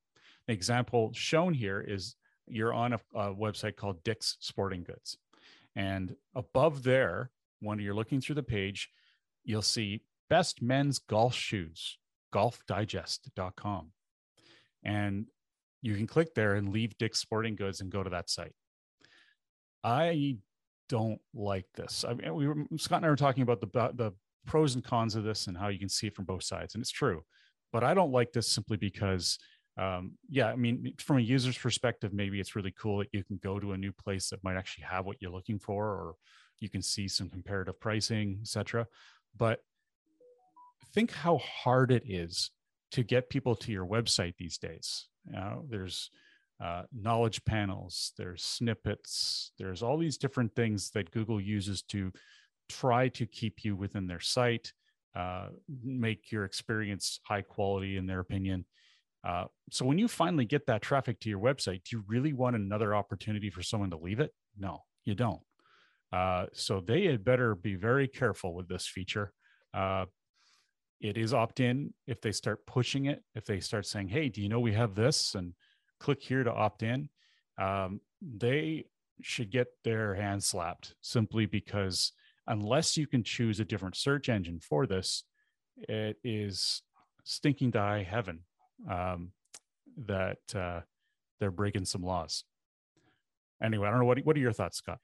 The 0.46 0.52
example 0.52 1.10
shown 1.14 1.54
here 1.54 1.80
is 1.80 2.16
you're 2.46 2.74
on 2.74 2.92
a, 2.94 3.00
a 3.14 3.34
website 3.34 3.76
called 3.76 4.02
Dick's 4.04 4.36
Sporting 4.40 4.84
Goods, 4.84 5.18
and 5.74 6.14
above 6.34 6.82
there, 6.82 7.30
when 7.64 7.78
you're 7.78 7.94
looking 7.94 8.20
through 8.20 8.36
the 8.36 8.42
page, 8.42 8.88
you'll 9.44 9.62
see 9.62 10.02
best 10.30 10.62
men's 10.62 10.98
golf 10.98 11.34
shoes, 11.34 11.98
golfdigest.com. 12.34 13.92
And 14.84 15.26
you 15.82 15.94
can 15.96 16.06
click 16.06 16.34
there 16.34 16.54
and 16.54 16.72
leave 16.72 16.96
Dick's 16.98 17.18
Sporting 17.18 17.56
Goods 17.56 17.80
and 17.80 17.90
go 17.90 18.02
to 18.02 18.10
that 18.10 18.30
site. 18.30 18.54
I 19.82 20.38
don't 20.88 21.20
like 21.34 21.66
this. 21.74 22.04
I 22.08 22.14
mean, 22.14 22.34
we 22.34 22.48
were 22.48 22.56
Scott 22.76 22.98
and 22.98 23.06
I 23.06 23.10
were 23.10 23.16
talking 23.16 23.42
about 23.42 23.60
the 23.60 23.68
the 23.94 24.12
pros 24.46 24.74
and 24.74 24.84
cons 24.84 25.14
of 25.14 25.24
this 25.24 25.46
and 25.46 25.56
how 25.56 25.68
you 25.68 25.78
can 25.78 25.88
see 25.88 26.06
it 26.06 26.14
from 26.14 26.24
both 26.24 26.42
sides, 26.42 26.74
and 26.74 26.82
it's 26.82 26.90
true. 26.90 27.22
But 27.72 27.84
I 27.84 27.94
don't 27.94 28.12
like 28.12 28.32
this 28.32 28.48
simply 28.48 28.76
because, 28.76 29.38
um, 29.78 30.12
yeah, 30.28 30.46
I 30.46 30.56
mean, 30.56 30.94
from 30.98 31.18
a 31.18 31.22
user's 31.22 31.58
perspective, 31.58 32.12
maybe 32.12 32.40
it's 32.40 32.54
really 32.54 32.74
cool 32.78 32.98
that 32.98 33.08
you 33.12 33.24
can 33.24 33.38
go 33.42 33.58
to 33.58 33.72
a 33.72 33.78
new 33.78 33.92
place 33.92 34.30
that 34.30 34.44
might 34.44 34.56
actually 34.56 34.84
have 34.84 35.06
what 35.06 35.16
you're 35.20 35.32
looking 35.32 35.58
for, 35.58 35.84
or 35.84 36.14
you 36.64 36.70
can 36.70 36.82
see 36.82 37.06
some 37.06 37.30
comparative 37.30 37.78
pricing, 37.78 38.38
etc. 38.40 38.88
But 39.36 39.60
think 40.94 41.12
how 41.12 41.38
hard 41.38 41.92
it 41.92 42.04
is 42.06 42.50
to 42.92 43.02
get 43.02 43.28
people 43.28 43.56
to 43.56 43.72
your 43.72 43.86
website 43.86 44.36
these 44.36 44.58
days. 44.58 45.08
You 45.26 45.32
know, 45.32 45.64
there's 45.68 46.10
uh, 46.62 46.82
knowledge 46.92 47.44
panels, 47.44 48.12
there's 48.16 48.42
snippets, 48.42 49.52
there's 49.58 49.82
all 49.82 49.98
these 49.98 50.16
different 50.16 50.54
things 50.54 50.90
that 50.90 51.10
Google 51.10 51.40
uses 51.40 51.82
to 51.82 52.12
try 52.68 53.08
to 53.08 53.26
keep 53.26 53.64
you 53.64 53.74
within 53.74 54.06
their 54.06 54.20
site, 54.20 54.72
uh, 55.16 55.48
make 55.82 56.30
your 56.30 56.44
experience 56.44 57.18
high 57.24 57.42
quality 57.42 57.96
in 57.96 58.06
their 58.06 58.20
opinion. 58.20 58.64
Uh, 59.24 59.46
so 59.70 59.84
when 59.84 59.98
you 59.98 60.06
finally 60.06 60.44
get 60.44 60.66
that 60.66 60.82
traffic 60.82 61.18
to 61.18 61.28
your 61.28 61.40
website, 61.40 61.82
do 61.84 61.96
you 61.96 62.04
really 62.06 62.32
want 62.32 62.54
another 62.54 62.94
opportunity 62.94 63.50
for 63.50 63.62
someone 63.62 63.90
to 63.90 63.96
leave 63.96 64.20
it? 64.20 64.32
No, 64.56 64.84
you 65.04 65.14
don't. 65.14 65.40
Uh, 66.14 66.46
so 66.52 66.80
they 66.80 67.06
had 67.06 67.24
better 67.24 67.56
be 67.56 67.74
very 67.74 68.06
careful 68.06 68.54
with 68.54 68.68
this 68.68 68.86
feature. 68.86 69.32
Uh, 69.72 70.04
it 71.00 71.18
is 71.18 71.34
opt 71.34 71.58
in 71.58 71.92
if 72.06 72.20
they 72.20 72.30
start 72.30 72.64
pushing 72.66 73.06
it, 73.06 73.24
if 73.34 73.44
they 73.44 73.58
start 73.58 73.84
saying, 73.84 74.06
hey, 74.06 74.28
do 74.28 74.40
you 74.40 74.48
know 74.48 74.60
we 74.60 74.72
have 74.72 74.94
this? 74.94 75.34
And 75.34 75.54
click 75.98 76.22
here 76.22 76.44
to 76.44 76.52
opt 76.52 76.84
in, 76.84 77.08
um, 77.60 78.00
they 78.22 78.84
should 79.22 79.50
get 79.50 79.66
their 79.82 80.14
hand 80.14 80.44
slapped 80.44 80.94
simply 81.00 81.46
because 81.46 82.12
unless 82.46 82.96
you 82.96 83.08
can 83.08 83.24
choose 83.24 83.58
a 83.58 83.64
different 83.64 83.96
search 83.96 84.28
engine 84.28 84.60
for 84.60 84.86
this, 84.86 85.24
it 85.88 86.16
is 86.22 86.82
stinking 87.24 87.72
to 87.72 87.80
high 87.80 88.06
heaven 88.08 88.40
um, 88.88 89.32
that 90.06 90.38
uh, 90.54 90.80
they're 91.40 91.50
breaking 91.50 91.86
some 91.86 92.02
laws. 92.02 92.44
Anyway, 93.60 93.88
I 93.88 93.90
don't 93.90 93.98
know 93.98 94.06
what 94.06 94.24
what 94.24 94.36
are 94.36 94.40
your 94.40 94.52
thoughts, 94.52 94.78
Scott? 94.78 95.00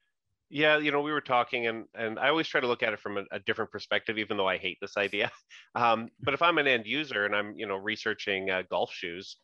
Yeah, 0.53 0.79
you 0.79 0.91
know, 0.91 0.99
we 0.99 1.13
were 1.13 1.21
talking, 1.21 1.67
and 1.67 1.85
and 1.95 2.19
I 2.19 2.27
always 2.27 2.47
try 2.47 2.59
to 2.59 2.67
look 2.67 2.83
at 2.83 2.91
it 2.91 2.99
from 2.99 3.17
a, 3.17 3.23
a 3.31 3.39
different 3.39 3.71
perspective, 3.71 4.17
even 4.17 4.35
though 4.35 4.49
I 4.49 4.57
hate 4.57 4.77
this 4.81 4.97
idea. 4.97 5.31
Um, 5.73 6.09
but 6.21 6.33
if 6.33 6.41
I'm 6.41 6.57
an 6.57 6.67
end 6.67 6.85
user 6.85 7.25
and 7.25 7.33
I'm, 7.33 7.57
you 7.57 7.65
know, 7.65 7.77
researching 7.77 8.49
uh, 8.49 8.63
golf 8.69 8.91
shoes, 8.91 9.37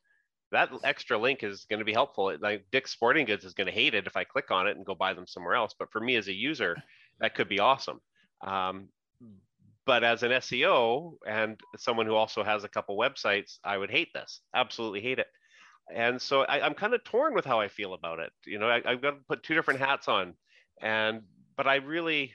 that 0.51 0.69
extra 0.83 1.17
link 1.17 1.41
is 1.41 1.65
going 1.69 1.79
to 1.79 1.85
be 1.85 1.93
helpful. 1.93 2.35
Like 2.41 2.65
Dick's 2.69 2.91
Sporting 2.91 3.25
Goods 3.25 3.45
is 3.45 3.53
going 3.53 3.67
to 3.67 3.73
hate 3.73 3.95
it 3.95 4.07
if 4.07 4.17
I 4.17 4.25
click 4.25 4.51
on 4.51 4.67
it 4.67 4.75
and 4.75 4.85
go 4.85 4.93
buy 4.93 5.13
them 5.13 5.25
somewhere 5.25 5.55
else. 5.55 5.73
But 5.79 5.89
for 5.89 6.01
me 6.01 6.17
as 6.17 6.27
a 6.27 6.33
user, 6.33 6.75
that 7.21 7.33
could 7.33 7.47
be 7.47 7.61
awesome. 7.61 8.01
Um, 8.45 8.89
but 9.85 10.03
as 10.03 10.23
an 10.23 10.31
SEO 10.31 11.13
and 11.25 11.57
someone 11.77 12.07
who 12.07 12.15
also 12.15 12.43
has 12.43 12.65
a 12.65 12.69
couple 12.69 12.97
websites, 12.97 13.59
I 13.63 13.77
would 13.77 13.89
hate 13.89 14.09
this. 14.13 14.41
Absolutely 14.53 14.99
hate 14.99 15.19
it. 15.19 15.27
And 15.93 16.21
so 16.21 16.41
I, 16.41 16.65
am 16.65 16.73
kind 16.73 16.93
of 16.93 17.05
torn 17.05 17.33
with 17.33 17.45
how 17.45 17.61
I 17.61 17.69
feel 17.69 17.93
about 17.93 18.19
it. 18.19 18.33
You 18.45 18.59
know, 18.59 18.67
I, 18.67 18.81
I've 18.85 19.01
got 19.01 19.11
to 19.11 19.17
put 19.29 19.43
two 19.43 19.55
different 19.55 19.79
hats 19.79 20.09
on, 20.09 20.33
and 20.81 21.21
but 21.55 21.67
I 21.67 21.75
really, 21.75 22.33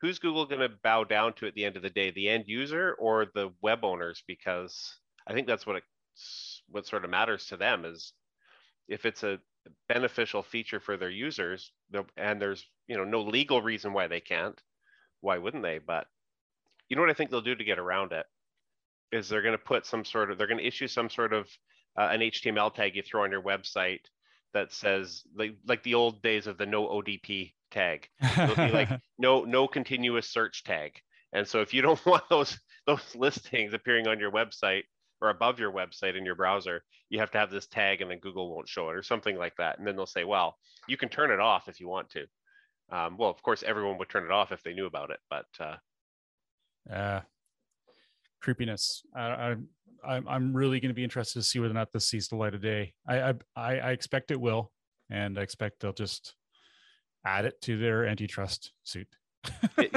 who's 0.00 0.18
Google 0.18 0.46
going 0.46 0.60
to 0.60 0.76
bow 0.82 1.04
down 1.04 1.32
to 1.34 1.46
at 1.46 1.54
the 1.54 1.64
end 1.64 1.76
of 1.76 1.82
the 1.82 1.90
day, 1.90 2.10
the 2.10 2.28
end 2.28 2.44
user 2.46 2.94
or 2.98 3.26
the 3.34 3.50
web 3.62 3.84
owners? 3.84 4.22
Because 4.26 4.98
I 5.26 5.32
think 5.32 5.46
that's 5.46 5.66
what 5.66 5.82
it's 6.14 6.62
what 6.68 6.86
sort 6.86 7.04
of 7.04 7.10
matters 7.10 7.46
to 7.46 7.56
them 7.56 7.84
is 7.84 8.12
if 8.88 9.06
it's 9.06 9.22
a 9.22 9.38
beneficial 9.88 10.42
feature 10.42 10.80
for 10.80 10.96
their 10.96 11.10
users, 11.10 11.72
and 12.16 12.40
there's 12.40 12.64
you 12.88 12.96
know 12.96 13.04
no 13.04 13.22
legal 13.22 13.62
reason 13.62 13.92
why 13.92 14.06
they 14.06 14.20
can't, 14.20 14.60
why 15.20 15.38
wouldn't 15.38 15.62
they? 15.62 15.78
But 15.78 16.06
you 16.88 16.96
know 16.96 17.02
what 17.02 17.10
I 17.10 17.14
think 17.14 17.30
they'll 17.30 17.40
do 17.40 17.54
to 17.54 17.64
get 17.64 17.78
around 17.78 18.12
it 18.12 18.26
is 19.12 19.28
they're 19.28 19.42
going 19.42 19.56
to 19.56 19.58
put 19.58 19.86
some 19.86 20.04
sort 20.04 20.30
of 20.30 20.38
they're 20.38 20.46
going 20.46 20.58
to 20.60 20.66
issue 20.66 20.88
some 20.88 21.10
sort 21.10 21.32
of 21.32 21.48
uh, 21.98 22.08
an 22.10 22.20
HTML 22.20 22.74
tag 22.74 22.94
you 22.94 23.02
throw 23.02 23.24
on 23.24 23.30
your 23.30 23.42
website 23.42 24.00
that 24.56 24.72
says 24.72 25.22
like 25.36 25.54
like 25.66 25.82
the 25.82 25.94
old 25.94 26.22
days 26.22 26.46
of 26.46 26.56
the 26.56 26.64
no 26.64 26.86
ODP 26.86 27.52
tag. 27.70 28.08
It'll 28.22 28.56
be 28.56 28.72
like 28.72 28.88
no 29.18 29.44
no 29.44 29.68
continuous 29.68 30.28
search 30.30 30.64
tag. 30.64 30.92
And 31.34 31.46
so 31.46 31.60
if 31.60 31.74
you 31.74 31.82
don't 31.82 32.04
want 32.06 32.24
those 32.30 32.58
those 32.86 33.14
listings 33.14 33.74
appearing 33.74 34.08
on 34.08 34.18
your 34.18 34.32
website 34.32 34.84
or 35.20 35.28
above 35.28 35.58
your 35.58 35.72
website 35.72 36.16
in 36.16 36.24
your 36.24 36.34
browser, 36.34 36.82
you 37.10 37.18
have 37.18 37.30
to 37.32 37.38
have 37.38 37.50
this 37.50 37.66
tag 37.66 38.00
and 38.00 38.10
then 38.10 38.18
Google 38.18 38.54
won't 38.54 38.68
show 38.68 38.88
it 38.88 38.96
or 38.96 39.02
something 39.02 39.36
like 39.36 39.56
that. 39.56 39.78
And 39.78 39.86
then 39.86 39.94
they'll 39.94 40.06
say, 40.06 40.24
well, 40.24 40.56
you 40.88 40.96
can 40.96 41.10
turn 41.10 41.30
it 41.30 41.40
off 41.40 41.68
if 41.68 41.78
you 41.78 41.88
want 41.88 42.08
to. 42.10 42.26
Um, 42.90 43.18
well, 43.18 43.30
of 43.30 43.42
course, 43.42 43.62
everyone 43.62 43.98
would 43.98 44.08
turn 44.08 44.24
it 44.24 44.30
off 44.30 44.52
if 44.52 44.62
they 44.62 44.72
knew 44.72 44.86
about 44.86 45.10
it, 45.10 45.18
but 45.28 45.46
uh, 45.58 46.92
uh, 46.92 47.20
creepiness. 48.40 49.02
I, 49.14 49.22
I, 49.22 49.56
I'm 50.04 50.56
really 50.56 50.80
going 50.80 50.90
to 50.90 50.94
be 50.94 51.04
interested 51.04 51.38
to 51.40 51.42
see 51.42 51.58
whether 51.58 51.72
or 51.72 51.74
not 51.74 51.92
this 51.92 52.08
sees 52.08 52.28
the 52.28 52.36
light 52.36 52.54
of 52.54 52.62
day. 52.62 52.94
I, 53.08 53.34
I, 53.54 53.78
I 53.78 53.90
expect 53.90 54.30
it 54.30 54.40
will, 54.40 54.72
and 55.10 55.38
I 55.38 55.42
expect 55.42 55.80
they'll 55.80 55.92
just 55.92 56.34
add 57.24 57.44
it 57.44 57.60
to 57.62 57.78
their 57.78 58.06
antitrust 58.06 58.72
suit. 58.84 59.08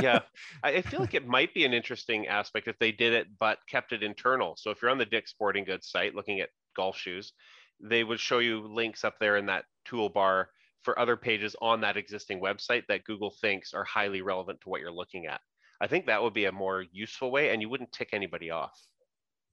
yeah, 0.02 0.22
I 0.64 0.82
feel 0.82 1.00
like 1.00 1.14
it 1.14 1.28
might 1.28 1.54
be 1.54 1.66
an 1.66 1.74
interesting 1.74 2.28
aspect 2.28 2.68
if 2.68 2.78
they 2.80 2.92
did 2.92 3.14
it, 3.14 3.28
but 3.40 3.60
kept 3.68 3.94
it 3.94 4.04
internal. 4.04 4.56
So 4.58 4.72
if 4.72 4.82
you're 4.82 4.92
on 4.92 4.98
the 4.98 5.06
Dick's 5.06 5.32
Sporting 5.32 5.64
Goods 5.64 5.90
site 5.90 6.16
looking 6.16 6.40
at 6.40 6.50
golf 6.76 6.98
shoes, 6.98 7.34
they 7.82 8.04
would 8.04 8.20
show 8.20 8.40
you 8.40 8.68
links 8.68 9.04
up 9.04 9.16
there 9.20 9.38
in 9.38 9.46
that 9.48 9.66
toolbar 9.88 10.46
for 10.84 10.98
other 10.98 11.18
pages 11.18 11.56
on 11.62 11.82
that 11.82 11.98
existing 11.98 12.42
website 12.42 12.84
that 12.88 13.04
Google 13.04 13.34
thinks 13.42 13.74
are 13.74 13.84
highly 13.84 14.22
relevant 14.22 14.62
to 14.62 14.70
what 14.70 14.82
you're 14.82 14.92
looking 14.92 15.26
at. 15.26 15.42
I 15.82 15.88
think 15.88 16.06
that 16.06 16.22
would 16.22 16.34
be 16.34 16.46
a 16.46 16.52
more 16.52 16.84
useful 16.92 17.32
way, 17.32 17.50
and 17.50 17.62
you 17.62 17.70
wouldn't 17.70 17.92
tick 17.92 18.10
anybody 18.12 18.52
off. 18.52 18.78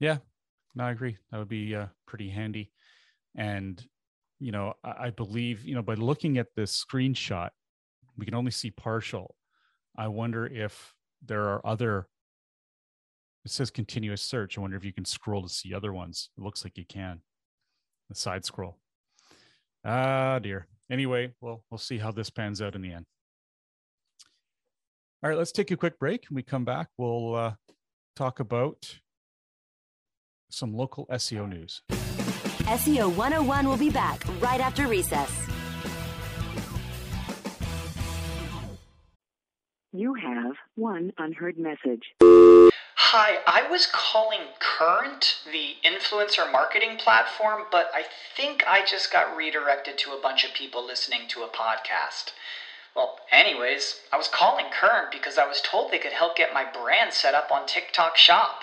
Yeah, 0.00 0.18
no, 0.76 0.84
I 0.84 0.90
agree. 0.90 1.16
That 1.32 1.38
would 1.38 1.48
be 1.48 1.74
uh, 1.74 1.86
pretty 2.06 2.28
handy. 2.28 2.70
And 3.34 3.82
you 4.38 4.52
know, 4.52 4.74
I, 4.84 5.06
I 5.06 5.10
believe 5.10 5.64
you 5.64 5.74
know 5.74 5.82
by 5.82 5.94
looking 5.94 6.38
at 6.38 6.48
this 6.54 6.84
screenshot, 6.84 7.48
we 8.16 8.26
can 8.26 8.34
only 8.34 8.50
see 8.50 8.70
partial. 8.70 9.34
I 9.96 10.08
wonder 10.08 10.46
if 10.46 10.94
there 11.24 11.44
are 11.44 11.66
other. 11.66 12.08
It 13.46 13.50
says 13.52 13.70
continuous 13.70 14.22
search. 14.22 14.58
I 14.58 14.60
wonder 14.60 14.76
if 14.76 14.84
you 14.84 14.92
can 14.92 15.04
scroll 15.04 15.42
to 15.42 15.48
see 15.48 15.72
other 15.72 15.92
ones. 15.92 16.30
It 16.36 16.44
looks 16.44 16.62
like 16.62 16.76
you 16.76 16.84
can. 16.84 17.22
The 18.08 18.14
side 18.14 18.44
scroll. 18.44 18.78
Ah, 19.84 20.38
dear. 20.40 20.66
Anyway, 20.90 21.32
well, 21.40 21.64
we'll 21.70 21.78
see 21.78 21.98
how 21.98 22.10
this 22.10 22.28
pans 22.28 22.60
out 22.60 22.74
in 22.74 22.82
the 22.82 22.92
end. 22.92 23.06
All 25.22 25.30
right, 25.30 25.38
let's 25.38 25.52
take 25.52 25.70
a 25.70 25.76
quick 25.76 25.98
break. 25.98 26.26
When 26.28 26.34
we 26.34 26.42
come 26.42 26.64
back, 26.64 26.88
we'll 26.98 27.34
uh, 27.34 27.54
talk 28.16 28.40
about 28.40 28.98
some 30.48 30.74
local 30.74 31.06
SEO 31.06 31.48
news. 31.48 31.82
SEO 32.66 33.14
101 33.14 33.68
will 33.68 33.76
be 33.76 33.90
back 33.90 34.24
right 34.40 34.60
after 34.60 34.88
recess. 34.88 35.30
You 39.92 40.14
have 40.14 40.56
one 40.74 41.12
unheard 41.16 41.58
message. 41.58 42.02
Hi, 42.20 43.38
I 43.46 43.66
was 43.70 43.86
calling 43.86 44.40
Current, 44.58 45.38
the 45.50 45.76
influencer 45.88 46.50
marketing 46.50 46.98
platform, 46.98 47.62
but 47.70 47.90
I 47.94 48.02
think 48.36 48.64
I 48.66 48.84
just 48.84 49.10
got 49.12 49.34
redirected 49.36 49.96
to 49.98 50.10
a 50.10 50.20
bunch 50.20 50.44
of 50.44 50.52
people 50.52 50.84
listening 50.84 51.28
to 51.28 51.44
a 51.44 51.48
podcast. 51.48 52.32
Well, 52.94 53.20
anyways, 53.30 54.00
I 54.12 54.18
was 54.18 54.28
calling 54.28 54.66
Current 54.70 55.12
because 55.12 55.38
I 55.38 55.46
was 55.46 55.62
told 55.62 55.92
they 55.92 55.98
could 55.98 56.12
help 56.12 56.36
get 56.36 56.52
my 56.52 56.64
brand 56.64 57.12
set 57.12 57.34
up 57.34 57.50
on 57.50 57.66
TikTok 57.66 58.16
Shop 58.16 58.62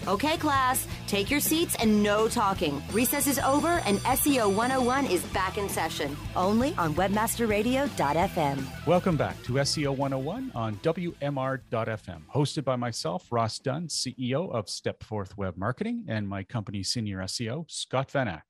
Okay, 0.08 0.36
class, 0.36 0.86
take 1.08 1.32
your 1.32 1.40
seats 1.40 1.74
and 1.80 2.00
no 2.00 2.28
talking. 2.28 2.80
Recess 2.92 3.26
is 3.26 3.40
over 3.40 3.82
and 3.86 3.98
SEO 3.98 4.54
101 4.54 5.06
is 5.06 5.24
back 5.26 5.58
in 5.58 5.68
session, 5.68 6.16
only 6.36 6.76
on 6.78 6.94
webmasterradio.fm. 6.94 8.86
Welcome 8.86 9.16
back 9.16 9.42
to 9.42 9.54
SEO 9.54 9.96
101 9.96 10.52
on 10.54 10.76
WMR.fm, 10.76 12.20
hosted 12.32 12.62
by 12.62 12.76
myself, 12.76 13.26
Ross 13.32 13.58
Dunn, 13.58 13.88
CEO 13.88 14.48
of 14.52 14.66
Stepforth 14.66 15.36
Web 15.36 15.56
Marketing, 15.56 16.04
and 16.06 16.28
my 16.28 16.44
company 16.44 16.84
senior 16.84 17.18
SEO, 17.22 17.68
Scott 17.68 18.08
Van 18.12 18.28
Ack. 18.28 18.46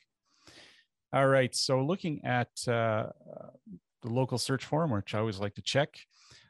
All 1.15 1.27
right, 1.27 1.57
so 1.57 1.83
looking 1.83 2.23
at 2.23 2.51
uh, 2.69 3.07
the 4.07 4.13
local 4.13 4.39
search 4.39 4.65
forum, 4.65 4.91
which 4.91 5.15
I 5.15 5.19
always 5.19 5.41
like 5.41 5.55
to 5.57 5.63
check, 5.63 5.99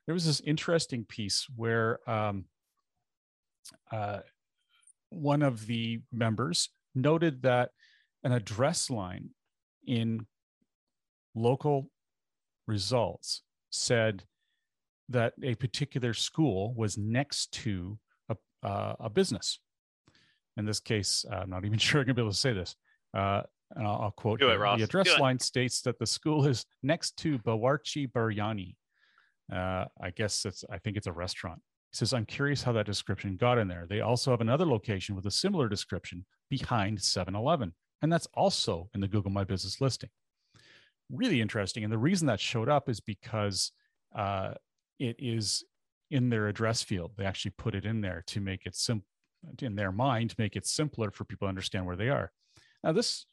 there 0.07 0.15
was 0.15 0.27
this 0.27 0.41
interesting 0.41 1.05
piece 1.05 1.47
where 1.57 1.99
um, 2.09 2.45
uh, 3.91 4.21
one 5.11 5.43
of 5.43 5.67
the 5.67 6.01
members 6.13 6.69
noted 6.95 7.43
that 7.43 7.71
an 8.23 8.33
address 8.33 8.91
line 8.91 9.31
in 9.87 10.27
local 11.35 11.91
results 12.67 13.43
said 13.71 14.25
that 15.09 15.33
a 15.43 15.55
particular 15.55 16.13
school 16.13 16.75
was 16.75 16.99
next 16.99 17.53
to 17.53 17.99
a, 18.29 18.37
uh, 18.67 18.97
a 19.01 19.11
business. 19.11 19.61
In 20.57 20.65
this 20.65 20.81
case, 20.81 21.25
I'm 21.31 21.51
not 21.51 21.65
even 21.65 21.79
sure 21.87 22.01
I'm 22.01 22.07
going 22.07 22.17
to 22.17 22.21
be 22.21 22.23
able 22.23 22.33
to 22.33 22.37
say 22.37 22.53
this. 22.53 22.77
Uh, 23.15 23.43
and 23.75 23.87
I'll, 23.87 24.01
I'll 24.03 24.11
quote 24.13 24.41
it. 24.41 24.47
The 24.79 24.85
address 24.85 25.09
line 25.21 25.39
states 25.39 25.81
that 25.83 25.99
the 25.99 26.07
school 26.07 26.47
is 26.47 26.65
next 26.83 27.17
to 27.19 27.39
Bawarchi 27.39 28.11
Biryani. 28.11 28.77
Uh, 29.53 29.87
I 30.01 30.11
guess 30.15 30.45
it's, 30.45 30.65
I 30.71 30.79
think 30.79 30.97
it's 30.97 31.07
a 31.07 31.13
restaurant. 31.13 31.61
He 31.93 31.97
says, 31.97 32.13
I'm 32.13 32.27
curious 32.27 32.63
how 32.63 32.73
that 32.73 32.87
description 32.87 33.37
got 33.37 33.59
in 33.59 33.69
there. 33.69 33.87
They 33.89 34.01
also 34.01 34.31
have 34.31 34.41
another 34.41 34.67
location 34.67 35.15
with 35.15 35.27
a 35.27 35.31
similar 35.31 35.69
description 35.69 36.25
behind 36.51 37.01
7 37.01 37.35
Eleven, 37.35 37.75
and 38.03 38.13
that's 38.13 38.29
also 38.35 38.89
in 38.95 39.01
the 39.01 39.09
Google 39.09 39.31
My 39.31 39.45
Business 39.45 39.81
listing. 39.81 40.11
Really 41.11 41.41
interesting. 41.41 41.85
And 41.85 41.93
the 41.93 41.99
reason 41.99 42.27
that 42.27 42.41
showed 42.41 42.69
up 42.69 42.89
is 42.89 43.01
because 43.01 43.71
uh, 44.15 44.55
it 44.99 45.17
is 45.19 45.65
in 46.11 46.29
their 46.29 46.49
address 46.49 46.83
field. 46.83 47.13
They 47.17 47.25
actually 47.25 47.53
put 47.59 47.75
it 47.75 47.85
in 47.85 48.01
there 48.01 48.23
to 48.29 48.41
make 48.41 48.67
it 48.67 48.75
simple 48.75 49.07
in 49.61 49.77
their 49.77 49.93
mind, 49.93 50.31
to 50.31 50.37
make 50.39 50.57
it 50.57 50.67
simpler 50.67 51.11
for 51.11 51.25
people 51.25 51.47
to 51.47 51.49
understand 51.49 51.87
where 51.87 51.97
they 51.97 52.09
are. 52.09 52.33
Now, 52.83 52.93
this 52.93 53.27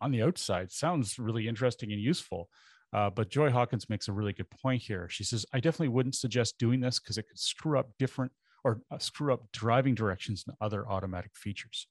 on 0.00 0.10
the 0.10 0.22
outside 0.22 0.70
sounds 0.70 1.18
really 1.18 1.48
interesting 1.48 1.92
and 1.92 2.00
useful. 2.00 2.48
Uh, 2.92 3.10
but 3.10 3.28
Joy 3.28 3.50
Hawkins 3.50 3.88
makes 3.88 4.08
a 4.08 4.12
really 4.12 4.32
good 4.32 4.48
point 4.50 4.82
here. 4.82 5.08
She 5.08 5.24
says, 5.24 5.44
I 5.52 5.60
definitely 5.60 5.88
wouldn't 5.88 6.14
suggest 6.14 6.58
doing 6.58 6.80
this 6.80 6.98
because 6.98 7.18
it 7.18 7.28
could 7.28 7.38
screw 7.38 7.78
up 7.78 7.90
different 7.98 8.32
or 8.64 8.80
uh, 8.90 8.98
screw 8.98 9.32
up 9.32 9.50
driving 9.52 9.94
directions 9.94 10.44
and 10.46 10.56
other 10.60 10.88
automatic 10.88 11.32
features. 11.34 11.88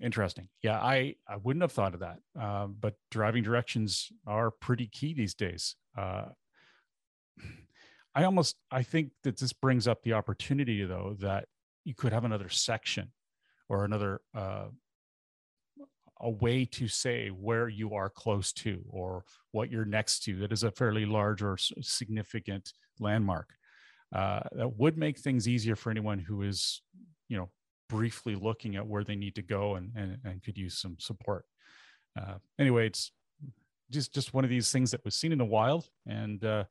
Interesting. 0.00 0.48
Yeah, 0.62 0.80
I, 0.80 1.16
I 1.28 1.36
wouldn't 1.36 1.62
have 1.62 1.72
thought 1.72 1.94
of 1.94 2.00
that. 2.00 2.18
Uh, 2.38 2.66
but 2.66 2.94
driving 3.10 3.42
directions 3.44 4.10
are 4.26 4.50
pretty 4.50 4.86
key 4.86 5.14
these 5.14 5.34
days. 5.34 5.76
Uh, 5.96 6.26
I 8.14 8.24
almost 8.24 8.56
I 8.70 8.82
think 8.82 9.12
that 9.22 9.38
this 9.38 9.52
brings 9.52 9.88
up 9.88 10.02
the 10.02 10.12
opportunity 10.12 10.84
though 10.84 11.16
that 11.20 11.46
you 11.84 11.94
could 11.94 12.12
have 12.12 12.24
another 12.24 12.48
section 12.48 13.12
or 13.68 13.84
another 13.84 14.20
uh, 14.34 14.66
a 16.22 16.30
way 16.30 16.64
to 16.64 16.88
say 16.88 17.28
where 17.28 17.68
you 17.68 17.94
are 17.94 18.08
close 18.08 18.52
to 18.52 18.82
or 18.88 19.24
what 19.50 19.70
you're 19.70 19.84
next 19.84 20.22
to 20.24 20.36
that 20.36 20.52
is 20.52 20.62
a 20.62 20.70
fairly 20.70 21.04
large 21.04 21.42
or 21.42 21.56
significant 21.56 22.72
landmark. 23.00 23.50
Uh, 24.14 24.40
that 24.52 24.76
would 24.78 24.96
make 24.96 25.18
things 25.18 25.48
easier 25.48 25.74
for 25.74 25.90
anyone 25.90 26.18
who 26.18 26.42
is 26.42 26.82
you 27.28 27.36
know 27.36 27.48
briefly 27.88 28.34
looking 28.34 28.76
at 28.76 28.86
where 28.86 29.04
they 29.04 29.16
need 29.16 29.34
to 29.34 29.42
go 29.42 29.74
and 29.74 29.90
and, 29.96 30.18
and 30.24 30.42
could 30.42 30.56
use 30.56 30.78
some 30.78 30.96
support. 30.98 31.44
Uh, 32.18 32.34
anyway 32.58 32.86
it's 32.86 33.10
just 33.90 34.12
just 34.12 34.34
one 34.34 34.44
of 34.44 34.50
these 34.50 34.70
things 34.72 34.90
that 34.90 35.04
was 35.04 35.14
seen 35.14 35.32
in 35.32 35.38
the 35.38 35.44
wild 35.44 35.88
and 36.06 36.44
uh, 36.44 36.64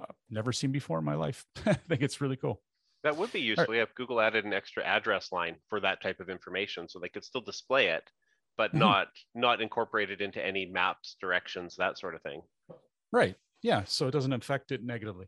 uh, 0.00 0.04
never 0.30 0.52
seen 0.52 0.72
before 0.72 0.98
in 0.98 1.04
my 1.04 1.14
life. 1.14 1.44
I 1.66 1.74
think 1.74 2.02
it's 2.02 2.20
really 2.20 2.36
cool. 2.36 2.62
That 3.02 3.16
would 3.16 3.32
be 3.32 3.40
useful. 3.40 3.74
If 3.74 3.94
Google 3.94 4.20
added 4.20 4.44
an 4.44 4.52
extra 4.52 4.84
address 4.84 5.32
line 5.32 5.56
for 5.68 5.80
that 5.80 6.02
type 6.02 6.20
of 6.20 6.28
information, 6.28 6.88
so 6.88 6.98
they 6.98 7.08
could 7.08 7.24
still 7.24 7.40
display 7.40 7.88
it, 7.88 8.10
but 8.56 8.74
not 8.74 9.08
not 9.34 9.60
incorporated 9.60 10.20
into 10.20 10.44
any 10.44 10.66
maps, 10.66 11.16
directions, 11.20 11.76
that 11.76 11.98
sort 11.98 12.14
of 12.14 12.22
thing. 12.22 12.42
Right. 13.12 13.36
Yeah. 13.62 13.84
So 13.86 14.08
it 14.08 14.12
doesn't 14.12 14.32
affect 14.32 14.72
it 14.72 14.84
negatively. 14.84 15.26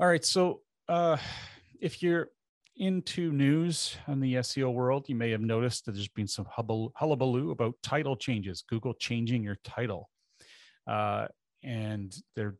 All 0.00 0.06
right. 0.06 0.24
So 0.24 0.60
uh, 0.88 1.16
if 1.80 2.02
you're 2.02 2.28
into 2.76 3.32
news 3.32 3.96
in 4.08 4.20
the 4.20 4.34
SEO 4.34 4.72
world, 4.72 5.08
you 5.08 5.14
may 5.14 5.30
have 5.30 5.40
noticed 5.40 5.86
that 5.86 5.92
there's 5.92 6.08
been 6.08 6.26
some 6.26 6.46
hullabaloo 6.50 7.50
about 7.50 7.74
title 7.82 8.16
changes, 8.16 8.62
Google 8.68 8.94
changing 8.94 9.42
your 9.42 9.58
title. 9.62 10.08
Uh, 10.86 11.26
and 11.62 12.16
they're 12.34 12.56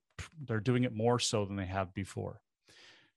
they're 0.46 0.60
doing 0.60 0.84
it 0.84 0.94
more 0.94 1.18
so 1.18 1.44
than 1.44 1.56
they 1.56 1.66
have 1.66 1.92
before. 1.94 2.40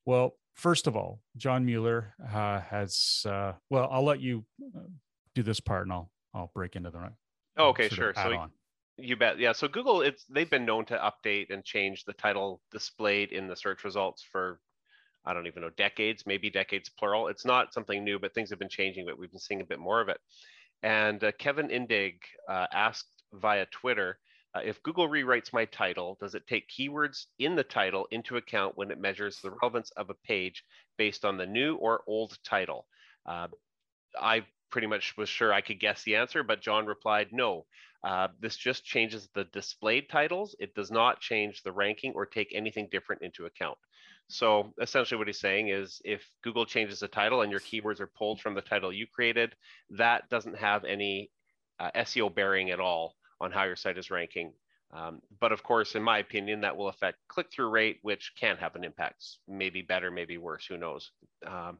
Well, 0.04 0.36
first 0.54 0.86
of 0.86 0.96
all, 0.96 1.20
John 1.36 1.64
Mueller 1.64 2.14
uh, 2.32 2.60
has. 2.60 3.24
Uh, 3.24 3.52
well, 3.70 3.88
I'll 3.90 4.04
let 4.04 4.20
you 4.20 4.44
uh, 4.76 4.80
do 5.36 5.42
this 5.42 5.60
part, 5.60 5.84
and 5.84 5.92
I'll 5.92 6.10
I'll 6.34 6.50
break 6.54 6.74
into 6.74 6.90
the. 6.90 7.12
Oh, 7.56 7.68
okay, 7.68 7.88
sure. 7.88 8.12
So 8.14 8.36
on. 8.36 8.50
You 8.96 9.16
bet. 9.16 9.38
Yeah. 9.38 9.52
So 9.52 9.68
Google, 9.68 10.00
it's 10.00 10.24
they've 10.24 10.50
been 10.50 10.64
known 10.64 10.84
to 10.86 10.96
update 10.96 11.50
and 11.50 11.64
change 11.64 12.04
the 12.04 12.14
title 12.14 12.62
displayed 12.72 13.30
in 13.30 13.46
the 13.46 13.54
search 13.54 13.84
results 13.84 14.24
for 14.32 14.58
I 15.24 15.34
don't 15.34 15.46
even 15.46 15.62
know 15.62 15.70
decades, 15.76 16.24
maybe 16.26 16.50
decades 16.50 16.88
plural. 16.88 17.28
It's 17.28 17.44
not 17.44 17.74
something 17.74 18.02
new, 18.02 18.18
but 18.18 18.34
things 18.34 18.50
have 18.50 18.58
been 18.58 18.68
changing. 18.68 19.06
But 19.06 19.18
we've 19.18 19.30
been 19.30 19.38
seeing 19.38 19.60
a 19.60 19.66
bit 19.66 19.78
more 19.78 20.00
of 20.00 20.08
it. 20.08 20.18
And 20.82 21.22
uh, 21.22 21.32
Kevin 21.38 21.68
Indig 21.68 22.16
uh, 22.48 22.66
asked 22.72 23.22
via 23.32 23.66
Twitter 23.66 24.18
uh, 24.56 24.60
if 24.64 24.82
Google 24.82 25.08
rewrites 25.08 25.52
my 25.52 25.66
title, 25.66 26.16
does 26.18 26.34
it 26.34 26.46
take 26.46 26.70
keywords 26.70 27.26
in 27.38 27.54
the 27.54 27.64
title 27.64 28.06
into 28.10 28.38
account 28.38 28.76
when 28.76 28.90
it 28.90 28.98
measures 28.98 29.38
the 29.40 29.50
relevance 29.50 29.90
of 29.92 30.08
a 30.08 30.14
page 30.14 30.64
based 30.96 31.26
on 31.26 31.36
the 31.36 31.44
new 31.44 31.74
or 31.76 32.02
old 32.06 32.38
title? 32.42 32.86
Uh, 33.26 33.48
I 34.18 34.46
pretty 34.70 34.86
much 34.86 35.16
was 35.16 35.28
sure 35.28 35.52
I 35.52 35.60
could 35.60 35.80
guess 35.80 36.02
the 36.02 36.16
answer, 36.16 36.42
but 36.42 36.60
John 36.60 36.86
replied, 36.86 37.28
no. 37.32 37.66
Uh, 38.04 38.28
this 38.40 38.56
just 38.56 38.84
changes 38.84 39.28
the 39.34 39.44
displayed 39.44 40.08
titles. 40.08 40.54
It 40.60 40.74
does 40.74 40.90
not 40.90 41.20
change 41.20 41.62
the 41.62 41.72
ranking 41.72 42.12
or 42.14 42.24
take 42.24 42.54
anything 42.54 42.88
different 42.90 43.22
into 43.22 43.46
account. 43.46 43.78
So 44.28 44.74
essentially 44.80 45.18
what 45.18 45.28
he's 45.28 45.40
saying 45.40 45.68
is 45.68 46.00
if 46.04 46.22
Google 46.42 46.66
changes 46.66 47.00
the 47.00 47.08
title 47.08 47.42
and 47.42 47.50
your 47.50 47.60
keywords 47.60 48.00
are 48.00 48.06
pulled 48.06 48.40
from 48.40 48.54
the 48.54 48.60
title 48.60 48.92
you 48.92 49.06
created, 49.06 49.54
that 49.90 50.28
doesn't 50.28 50.56
have 50.56 50.84
any 50.84 51.30
uh, 51.78 51.90
SEO 51.96 52.34
bearing 52.34 52.70
at 52.70 52.80
all 52.80 53.14
on 53.40 53.52
how 53.52 53.64
your 53.64 53.76
site 53.76 53.98
is 53.98 54.10
ranking. 54.10 54.52
Um, 54.92 55.20
but 55.40 55.52
of 55.52 55.62
course, 55.62 55.94
in 55.94 56.02
my 56.02 56.18
opinion, 56.18 56.60
that 56.60 56.76
will 56.76 56.88
affect 56.88 57.18
click-through 57.28 57.68
rate, 57.68 57.98
which 58.02 58.32
can 58.38 58.56
have 58.56 58.76
an 58.76 58.84
impact. 58.84 59.24
Maybe 59.48 59.82
better, 59.82 60.10
maybe 60.10 60.38
worse, 60.38 60.66
who 60.66 60.76
knows. 60.76 61.10
Um, 61.46 61.78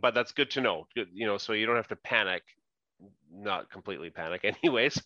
but 0.00 0.14
that's 0.14 0.32
good 0.32 0.50
to 0.52 0.60
know, 0.60 0.86
good, 0.94 1.08
you 1.12 1.26
know, 1.26 1.38
so 1.38 1.52
you 1.52 1.66
don't 1.66 1.76
have 1.76 1.88
to 1.88 1.96
panic, 1.96 2.42
not 3.32 3.70
completely 3.70 4.10
panic 4.10 4.44
anyways. 4.62 5.00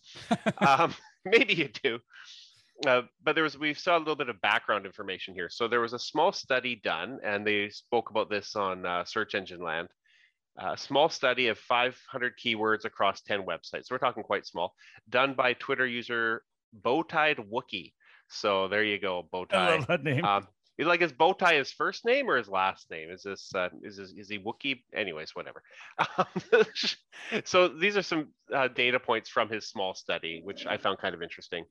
um, 0.59 0.93
maybe 1.25 1.53
you 1.53 1.69
do. 1.83 1.99
Uh, 2.87 3.01
but 3.23 3.35
there 3.35 3.43
was 3.43 3.57
we 3.57 3.73
saw 3.73 3.97
a 3.97 3.99
little 3.99 4.15
bit 4.15 4.29
of 4.29 4.39
background 4.39 4.85
information 4.85 5.33
here. 5.33 5.49
So 5.49 5.67
there 5.67 5.81
was 5.81 5.93
a 5.93 5.99
small 5.99 6.31
study 6.31 6.79
done, 6.81 7.19
and 7.23 7.45
they 7.45 7.69
spoke 7.69 8.09
about 8.09 8.29
this 8.29 8.55
on 8.55 8.85
uh, 8.85 9.03
Search 9.03 9.35
Engine 9.35 9.61
Land. 9.61 9.89
A 10.57 10.77
small 10.77 11.09
study 11.09 11.47
of 11.47 11.57
500 11.57 12.33
keywords 12.43 12.83
across 12.83 13.21
10 13.21 13.43
websites. 13.43 13.85
So 13.85 13.95
we're 13.95 13.97
talking 13.99 14.23
quite 14.23 14.45
small, 14.45 14.73
done 15.09 15.33
by 15.33 15.53
Twitter 15.53 15.85
user 15.85 16.41
Bowtied 16.81 17.37
Wookie. 17.49 17.93
So 18.29 18.67
there 18.67 18.83
you 18.83 18.99
go, 18.99 19.27
Bowtie. 19.33 19.53
I 19.53 19.75
love 19.77 19.87
that 19.87 20.03
name. 20.03 20.23
Um, 20.23 20.47
like 20.87 21.01
is 21.01 21.11
Bowtie 21.11 21.57
his 21.57 21.71
first 21.71 22.05
name 22.05 22.29
or 22.29 22.37
his 22.37 22.47
last 22.47 22.89
name? 22.89 23.09
Is 23.09 23.23
this 23.23 23.53
uh, 23.53 23.69
is 23.83 23.97
this, 23.97 24.11
is 24.11 24.29
he 24.29 24.39
Wookie? 24.39 24.83
Anyways, 24.93 25.35
whatever. 25.35 25.61
so 27.45 27.67
these 27.67 27.97
are 27.97 28.01
some 28.01 28.27
uh, 28.53 28.67
data 28.69 28.99
points 28.99 29.29
from 29.29 29.49
his 29.49 29.67
small 29.67 29.93
study, 29.93 30.41
which 30.43 30.65
I 30.65 30.77
found 30.77 30.99
kind 30.99 31.13
of 31.13 31.21
interesting 31.21 31.65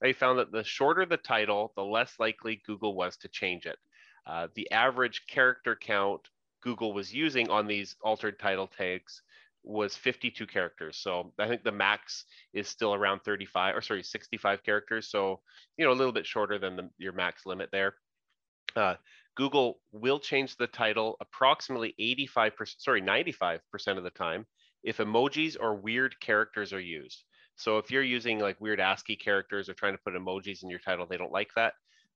they 0.00 0.12
found 0.12 0.38
that 0.38 0.52
the 0.52 0.64
shorter 0.64 1.06
the 1.06 1.16
title, 1.16 1.72
the 1.76 1.84
less 1.84 2.14
likely 2.18 2.60
Google 2.66 2.94
was 2.94 3.16
to 3.18 3.28
change 3.28 3.66
it. 3.66 3.78
Uh, 4.26 4.48
the 4.54 4.70
average 4.70 5.26
character 5.26 5.76
count 5.76 6.28
Google 6.60 6.92
was 6.92 7.12
using 7.12 7.50
on 7.50 7.66
these 7.66 7.96
altered 8.02 8.38
title 8.38 8.66
tags 8.66 9.22
was 9.62 9.96
52 9.96 10.46
characters. 10.46 10.98
So 10.98 11.32
I 11.38 11.48
think 11.48 11.64
the 11.64 11.72
max 11.72 12.26
is 12.52 12.68
still 12.68 12.94
around 12.94 13.20
35 13.20 13.76
or 13.76 13.80
sorry, 13.80 14.02
65 14.02 14.62
characters. 14.62 15.08
So, 15.08 15.40
you 15.78 15.86
know, 15.86 15.92
a 15.92 15.94
little 15.94 16.12
bit 16.12 16.26
shorter 16.26 16.58
than 16.58 16.76
the, 16.76 16.90
your 16.98 17.12
max 17.12 17.46
limit 17.46 17.70
there. 17.72 17.94
Uh, 18.76 18.94
Google 19.36 19.80
will 19.92 20.18
change 20.18 20.56
the 20.56 20.66
title 20.66 21.16
approximately 21.20 21.94
85%, 22.00 22.74
sorry, 22.78 23.02
95% 23.02 23.60
of 23.96 24.04
the 24.04 24.10
time 24.10 24.46
if 24.82 24.98
emojis 24.98 25.56
or 25.58 25.74
weird 25.74 26.18
characters 26.20 26.72
are 26.72 26.80
used. 26.80 27.24
So 27.56 27.78
if 27.78 27.90
you're 27.90 28.02
using 28.02 28.38
like 28.38 28.60
weird 28.60 28.80
ASCII 28.80 29.16
characters 29.16 29.68
or 29.68 29.74
trying 29.74 29.94
to 29.94 30.02
put 30.04 30.14
emojis 30.14 30.62
in 30.62 30.70
your 30.70 30.78
title, 30.78 31.06
they 31.08 31.16
don't 31.16 31.32
like 31.32 31.50
that. 31.56 31.74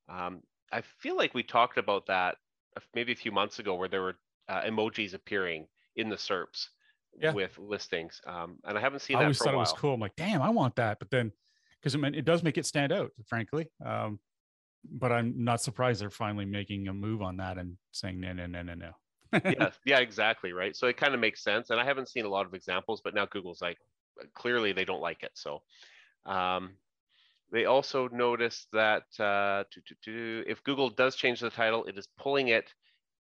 Um, 0.08 0.42
I 0.72 0.82
feel 0.82 1.16
like 1.16 1.34
we 1.34 1.42
talked 1.42 1.78
about 1.78 2.06
that 2.06 2.36
maybe 2.94 3.12
a 3.12 3.16
few 3.16 3.32
months 3.32 3.58
ago 3.58 3.74
where 3.74 3.88
there 3.88 4.02
were 4.02 4.16
uh, 4.48 4.62
emojis 4.62 5.14
appearing 5.14 5.66
in 5.96 6.08
the 6.08 6.16
SERPs 6.16 6.68
yeah. 7.20 7.32
with 7.32 7.58
listings. 7.58 8.20
Um, 8.26 8.58
and 8.64 8.76
I 8.76 8.80
haven't 8.80 9.00
seen 9.00 9.16
I 9.16 9.20
that 9.20 9.24
always 9.24 9.38
thought 9.38 9.54
it 9.54 9.58
was 9.58 9.72
cool. 9.72 9.94
I'm 9.94 10.00
like, 10.00 10.16
damn, 10.16 10.42
I 10.42 10.50
want 10.50 10.76
that. 10.76 10.98
But 10.98 11.10
then, 11.10 11.32
because 11.80 11.94
it, 11.94 12.14
it 12.14 12.24
does 12.24 12.42
make 12.42 12.58
it 12.58 12.66
stand 12.66 12.92
out, 12.92 13.10
frankly. 13.26 13.68
Um, 13.84 14.18
but 14.84 15.12
I'm 15.12 15.44
not 15.44 15.60
surprised 15.60 16.00
they're 16.00 16.10
finally 16.10 16.44
making 16.44 16.88
a 16.88 16.94
move 16.94 17.22
on 17.22 17.36
that 17.38 17.58
and 17.58 17.76
saying, 17.92 18.20
no, 18.20 18.32
no, 18.32 18.46
no, 18.46 18.62
no, 18.62 18.74
no. 18.74 18.90
yeah, 19.44 19.70
yeah, 19.84 19.98
exactly. 19.98 20.52
Right. 20.52 20.76
So 20.76 20.86
it 20.86 20.96
kind 20.96 21.14
of 21.14 21.20
makes 21.20 21.42
sense. 21.42 21.70
And 21.70 21.80
I 21.80 21.84
haven't 21.84 22.08
seen 22.08 22.24
a 22.24 22.28
lot 22.28 22.46
of 22.46 22.54
examples, 22.54 23.00
but 23.02 23.14
now 23.14 23.26
Google's 23.26 23.60
like, 23.60 23.78
clearly 24.34 24.72
they 24.72 24.84
don't 24.84 25.00
like 25.00 25.22
it. 25.22 25.32
So 25.34 25.62
um, 26.26 26.72
they 27.50 27.64
also 27.64 28.08
noticed 28.08 28.68
that 28.72 29.04
uh, 29.18 29.64
to, 29.70 29.80
to, 29.86 29.94
to, 30.04 30.44
if 30.46 30.62
Google 30.64 30.90
does 30.90 31.16
change 31.16 31.40
the 31.40 31.50
title, 31.50 31.84
it 31.84 31.98
is 31.98 32.08
pulling 32.18 32.48
it 32.48 32.72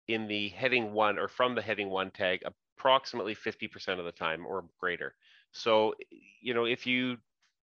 in 0.08 0.26
the 0.26 0.48
heading 0.50 0.92
one 0.92 1.18
or 1.18 1.28
from 1.28 1.54
the 1.54 1.62
heading 1.62 1.88
one 1.88 2.10
tag 2.10 2.42
approximately 2.76 3.34
50% 3.34 3.98
of 3.98 4.04
the 4.04 4.12
time 4.12 4.44
or 4.46 4.64
greater. 4.78 5.14
So, 5.52 5.94
you 6.40 6.54
know, 6.54 6.64
if 6.64 6.86
you 6.86 7.18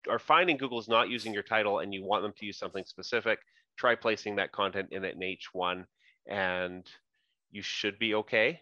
are 0.09 0.19
finding 0.19 0.57
Google's 0.57 0.87
not 0.87 1.09
using 1.09 1.33
your 1.33 1.43
title 1.43 1.79
and 1.79 1.93
you 1.93 2.03
want 2.03 2.23
them 2.23 2.33
to 2.37 2.45
use 2.45 2.57
something 2.57 2.85
specific, 2.85 3.39
try 3.77 3.95
placing 3.95 4.37
that 4.37 4.51
content 4.51 4.89
in 4.91 5.03
an 5.03 5.19
H1 5.19 5.85
and 6.27 6.89
you 7.51 7.61
should 7.61 7.99
be 7.99 8.15
okay. 8.15 8.59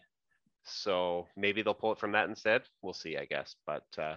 So 0.64 1.26
maybe 1.36 1.62
they'll 1.62 1.74
pull 1.74 1.92
it 1.92 1.98
from 1.98 2.12
that 2.12 2.28
instead. 2.28 2.62
We'll 2.82 2.94
see, 2.94 3.16
I 3.16 3.26
guess. 3.26 3.56
But 3.66 3.84
uh, 3.98 4.14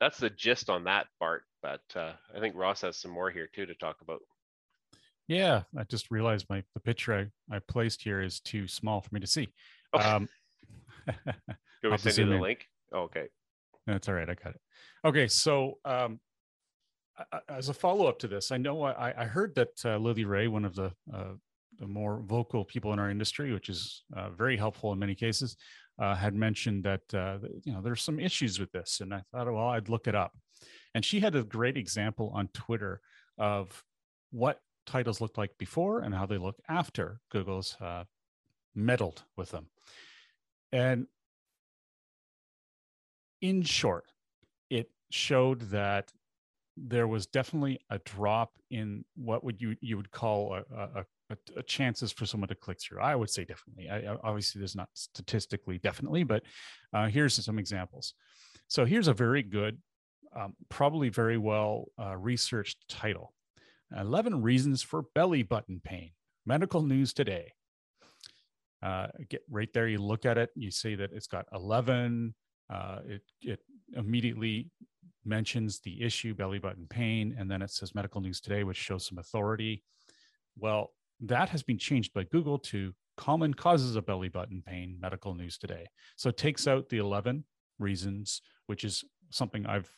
that's 0.00 0.18
the 0.18 0.30
gist 0.30 0.70
on 0.70 0.84
that 0.84 1.06
part. 1.18 1.44
But 1.62 1.82
uh, 1.96 2.12
I 2.34 2.40
think 2.40 2.54
Ross 2.56 2.82
has 2.82 2.96
some 2.96 3.10
more 3.10 3.30
here 3.30 3.48
too 3.52 3.66
to 3.66 3.74
talk 3.74 3.96
about. 4.00 4.20
Yeah, 5.26 5.62
I 5.76 5.84
just 5.84 6.10
realized 6.10 6.46
my 6.50 6.62
the 6.74 6.80
picture 6.80 7.14
I, 7.50 7.56
I 7.56 7.58
placed 7.60 8.02
here 8.02 8.20
is 8.20 8.40
too 8.40 8.68
small 8.68 9.00
for 9.00 9.14
me 9.14 9.20
to 9.20 9.26
see. 9.26 9.48
Oh. 9.92 10.16
Um, 10.16 10.28
Can 11.82 11.90
we 11.90 11.98
send 11.98 12.18
you 12.18 12.26
the 12.26 12.34
in. 12.34 12.40
link? 12.40 12.68
Oh, 12.92 13.00
okay. 13.02 13.26
That's 13.86 14.08
all 14.08 14.14
right. 14.14 14.28
I 14.28 14.34
got 14.34 14.54
it. 14.54 14.60
Okay, 15.04 15.28
so 15.28 15.78
um, 15.84 16.20
as 17.48 17.68
a 17.68 17.74
follow 17.74 18.06
up 18.06 18.18
to 18.20 18.28
this, 18.28 18.50
I 18.50 18.56
know 18.56 18.82
I, 18.82 19.22
I 19.22 19.24
heard 19.24 19.54
that 19.54 19.84
uh, 19.84 19.96
Lily 19.98 20.24
Ray, 20.24 20.48
one 20.48 20.64
of 20.64 20.74
the 20.74 20.92
uh, 21.12 21.34
the 21.78 21.86
more 21.86 22.22
vocal 22.24 22.64
people 22.64 22.92
in 22.92 22.98
our 22.98 23.10
industry, 23.10 23.52
which 23.52 23.68
is 23.68 24.04
uh, 24.16 24.30
very 24.30 24.56
helpful 24.56 24.92
in 24.92 24.98
many 24.98 25.14
cases, 25.14 25.56
uh, 25.98 26.14
had 26.14 26.34
mentioned 26.34 26.84
that 26.84 27.14
uh, 27.14 27.38
you 27.64 27.72
know 27.72 27.80
there's 27.80 28.02
some 28.02 28.20
issues 28.20 28.58
with 28.58 28.70
this, 28.72 29.00
and 29.00 29.14
I 29.14 29.22
thought, 29.32 29.52
well, 29.52 29.68
I'd 29.68 29.88
look 29.88 30.06
it 30.06 30.14
up. 30.14 30.32
And 30.94 31.04
she 31.04 31.20
had 31.20 31.34
a 31.34 31.42
great 31.42 31.76
example 31.76 32.30
on 32.34 32.48
Twitter 32.54 33.00
of 33.38 33.82
what 34.30 34.60
titles 34.86 35.20
looked 35.20 35.38
like 35.38 35.56
before 35.58 36.00
and 36.00 36.14
how 36.14 36.26
they 36.26 36.38
look 36.38 36.56
after 36.68 37.20
Google's 37.30 37.76
uh, 37.80 38.04
meddled 38.74 39.24
with 39.36 39.50
them. 39.50 39.66
And 40.72 41.06
in 43.40 43.62
short, 43.62 44.12
it 44.70 44.90
showed 45.10 45.62
that 45.70 46.12
there 46.76 47.06
was 47.06 47.26
definitely 47.26 47.78
a 47.90 47.98
drop 48.00 48.52
in 48.70 49.04
what 49.16 49.44
would 49.44 49.60
you 49.60 49.76
you 49.80 49.96
would 49.96 50.10
call 50.10 50.54
a, 50.54 51.04
a, 51.30 51.36
a, 51.56 51.62
chances 51.62 52.12
for 52.12 52.26
someone 52.26 52.48
to 52.48 52.54
click 52.54 52.80
through. 52.80 53.00
I 53.00 53.14
would 53.14 53.30
say 53.30 53.44
definitely. 53.44 53.88
I, 53.88 54.16
obviously, 54.22 54.58
there's 54.58 54.76
not 54.76 54.88
statistically 54.94 55.78
definitely, 55.78 56.24
but 56.24 56.42
uh, 56.92 57.06
here's 57.06 57.42
some 57.44 57.58
examples. 57.58 58.14
So 58.68 58.84
here's 58.84 59.08
a 59.08 59.14
very 59.14 59.42
good, 59.42 59.78
um, 60.36 60.54
probably 60.68 61.08
very 61.08 61.38
well 61.38 61.86
uh, 62.00 62.16
researched 62.16 62.88
title: 62.88 63.32
11 63.96 64.42
reasons 64.42 64.82
for 64.82 65.04
belly 65.14 65.42
button 65.42 65.80
pain. 65.82 66.10
Medical 66.46 66.82
news 66.82 67.12
today. 67.12 67.52
Uh, 68.82 69.06
get 69.30 69.42
right 69.48 69.72
there. 69.72 69.88
You 69.88 69.98
look 69.98 70.26
at 70.26 70.36
it. 70.36 70.50
You 70.54 70.70
see 70.70 70.94
that 70.96 71.10
it's 71.12 71.26
got 71.26 71.46
11. 71.52 72.34
Uh, 72.68 72.98
it 73.06 73.22
it 73.40 73.60
immediately 73.96 74.70
mentions 75.26 75.80
the 75.80 76.02
issue 76.02 76.34
belly 76.34 76.58
button 76.58 76.86
pain 76.88 77.34
and 77.38 77.50
then 77.50 77.62
it 77.62 77.70
says 77.70 77.94
medical 77.94 78.20
news 78.20 78.40
today 78.40 78.64
which 78.64 78.76
shows 78.76 79.06
some 79.06 79.18
authority 79.18 79.82
well 80.56 80.90
that 81.20 81.48
has 81.48 81.62
been 81.62 81.78
changed 81.78 82.12
by 82.12 82.24
Google 82.24 82.58
to 82.58 82.92
common 83.16 83.54
causes 83.54 83.96
of 83.96 84.06
belly 84.06 84.28
button 84.28 84.62
pain, 84.64 84.96
medical 85.00 85.34
news 85.34 85.58
today. 85.58 85.86
So 86.16 86.28
it 86.28 86.36
takes 86.36 86.66
out 86.66 86.88
the 86.88 86.98
11 86.98 87.44
reasons, 87.78 88.42
which 88.66 88.84
is 88.84 89.04
something 89.30 89.66
I've, 89.66 89.90